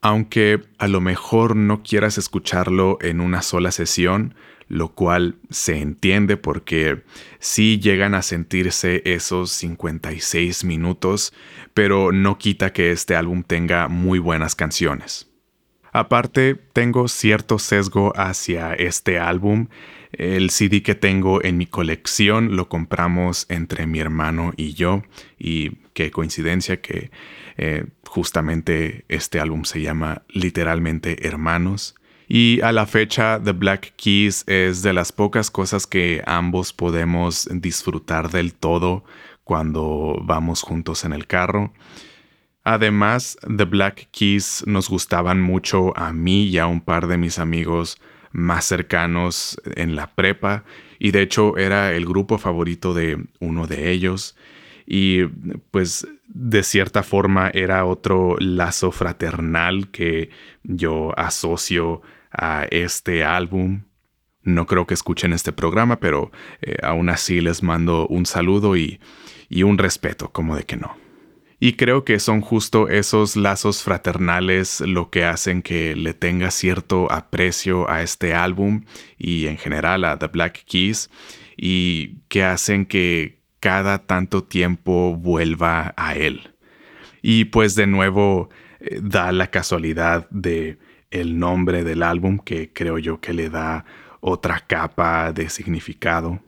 Aunque 0.00 0.60
a 0.78 0.86
lo 0.86 1.00
mejor 1.00 1.56
no 1.56 1.82
quieras 1.82 2.16
escucharlo 2.16 2.98
en 3.00 3.20
una 3.20 3.42
sola 3.42 3.72
sesión, 3.72 4.36
lo 4.72 4.94
cual 4.94 5.36
se 5.50 5.80
entiende 5.80 6.38
porque 6.38 7.02
sí 7.40 7.78
llegan 7.78 8.14
a 8.14 8.22
sentirse 8.22 9.02
esos 9.04 9.50
56 9.50 10.64
minutos, 10.64 11.34
pero 11.74 12.10
no 12.10 12.38
quita 12.38 12.72
que 12.72 12.90
este 12.90 13.14
álbum 13.14 13.42
tenga 13.42 13.88
muy 13.88 14.18
buenas 14.18 14.54
canciones. 14.56 15.30
Aparte, 15.92 16.54
tengo 16.72 17.06
cierto 17.08 17.58
sesgo 17.58 18.14
hacia 18.16 18.72
este 18.72 19.18
álbum. 19.18 19.66
El 20.10 20.48
CD 20.48 20.82
que 20.82 20.94
tengo 20.94 21.44
en 21.44 21.58
mi 21.58 21.66
colección 21.66 22.56
lo 22.56 22.70
compramos 22.70 23.44
entre 23.50 23.86
mi 23.86 24.00
hermano 24.00 24.54
y 24.56 24.72
yo, 24.72 25.02
y 25.38 25.76
qué 25.92 26.10
coincidencia 26.10 26.80
que 26.80 27.10
eh, 27.58 27.84
justamente 28.06 29.04
este 29.08 29.38
álbum 29.38 29.64
se 29.64 29.82
llama 29.82 30.22
literalmente 30.30 31.28
Hermanos. 31.28 31.94
Y 32.28 32.60
a 32.62 32.72
la 32.72 32.86
fecha, 32.86 33.40
The 33.42 33.52
Black 33.52 33.94
Keys 33.96 34.44
es 34.46 34.82
de 34.82 34.92
las 34.92 35.12
pocas 35.12 35.50
cosas 35.50 35.86
que 35.86 36.22
ambos 36.26 36.72
podemos 36.72 37.48
disfrutar 37.52 38.30
del 38.30 38.54
todo 38.54 39.04
cuando 39.44 40.16
vamos 40.22 40.62
juntos 40.62 41.04
en 41.04 41.12
el 41.12 41.26
carro. 41.26 41.72
Además, 42.64 43.36
The 43.44 43.64
Black 43.64 44.08
Keys 44.12 44.64
nos 44.66 44.88
gustaban 44.88 45.40
mucho 45.40 45.96
a 45.96 46.12
mí 46.12 46.44
y 46.44 46.58
a 46.58 46.66
un 46.66 46.80
par 46.80 47.08
de 47.08 47.18
mis 47.18 47.38
amigos 47.38 47.98
más 48.32 48.64
cercanos 48.64 49.60
en 49.76 49.94
la 49.94 50.06
prepa 50.14 50.64
y 50.98 51.10
de 51.10 51.22
hecho 51.22 51.56
era 51.58 51.92
el 51.92 52.06
grupo 52.06 52.38
favorito 52.38 52.94
de 52.94 53.22
uno 53.40 53.66
de 53.66 53.90
ellos 53.90 54.36
y 54.86 55.24
pues 55.70 56.06
de 56.26 56.62
cierta 56.62 57.02
forma 57.02 57.50
era 57.52 57.84
otro 57.84 58.36
lazo 58.38 58.90
fraternal 58.90 59.90
que 59.90 60.30
yo 60.62 61.12
asocio 61.18 62.02
a 62.30 62.66
este 62.70 63.24
álbum. 63.24 63.82
No 64.42 64.66
creo 64.66 64.86
que 64.86 64.94
escuchen 64.94 65.32
este 65.32 65.52
programa, 65.52 66.00
pero 66.00 66.32
eh, 66.62 66.76
aún 66.82 67.10
así 67.10 67.40
les 67.40 67.62
mando 67.62 68.06
un 68.08 68.26
saludo 68.26 68.76
y, 68.76 69.00
y 69.48 69.62
un 69.62 69.78
respeto, 69.78 70.30
como 70.32 70.56
de 70.56 70.64
que 70.64 70.76
no. 70.76 70.96
Y 71.60 71.74
creo 71.74 72.04
que 72.04 72.18
son 72.18 72.40
justo 72.40 72.88
esos 72.88 73.36
lazos 73.36 73.84
fraternales 73.84 74.80
lo 74.80 75.10
que 75.10 75.24
hacen 75.24 75.62
que 75.62 75.94
le 75.94 76.12
tenga 76.12 76.50
cierto 76.50 77.06
aprecio 77.12 77.88
a 77.88 78.02
este 78.02 78.34
álbum 78.34 78.84
y 79.16 79.46
en 79.46 79.58
general 79.58 80.04
a 80.04 80.18
The 80.18 80.26
Black 80.26 80.64
Keys 80.64 81.08
y 81.56 82.16
que 82.26 82.42
hacen 82.42 82.84
que 82.84 83.41
cada 83.62 84.00
tanto 84.00 84.42
tiempo 84.42 85.14
vuelva 85.14 85.94
a 85.96 86.16
él. 86.16 86.50
Y 87.22 87.44
pues 87.44 87.76
de 87.76 87.86
nuevo 87.86 88.50
eh, 88.80 88.98
da 89.00 89.30
la 89.30 89.52
casualidad 89.52 90.28
de 90.30 90.78
el 91.12 91.38
nombre 91.38 91.84
del 91.84 92.02
álbum 92.02 92.40
que 92.40 92.72
creo 92.72 92.98
yo 92.98 93.20
que 93.20 93.32
le 93.32 93.50
da 93.50 93.84
otra 94.20 94.64
capa 94.66 95.32
de 95.32 95.48
significado. 95.48 96.40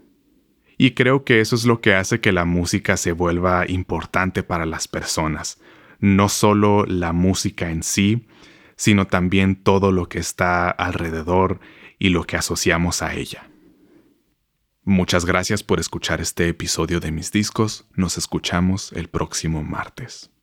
Y 0.76 0.90
creo 0.90 1.24
que 1.24 1.40
eso 1.40 1.54
es 1.54 1.64
lo 1.66 1.80
que 1.80 1.94
hace 1.94 2.20
que 2.20 2.32
la 2.32 2.44
música 2.44 2.96
se 2.96 3.12
vuelva 3.12 3.64
importante 3.68 4.42
para 4.42 4.66
las 4.66 4.88
personas. 4.88 5.60
No 6.00 6.28
solo 6.28 6.84
la 6.84 7.12
música 7.12 7.70
en 7.70 7.84
sí, 7.84 8.26
sino 8.74 9.06
también 9.06 9.54
todo 9.54 9.92
lo 9.92 10.08
que 10.08 10.18
está 10.18 10.68
alrededor 10.68 11.60
y 12.00 12.08
lo 12.08 12.24
que 12.24 12.36
asociamos 12.36 13.02
a 13.02 13.14
ella. 13.14 13.53
Muchas 14.86 15.24
gracias 15.24 15.62
por 15.62 15.80
escuchar 15.80 16.20
este 16.20 16.46
episodio 16.46 17.00
de 17.00 17.10
mis 17.10 17.32
discos. 17.32 17.86
Nos 17.94 18.18
escuchamos 18.18 18.92
el 18.92 19.08
próximo 19.08 19.62
martes. 19.62 20.33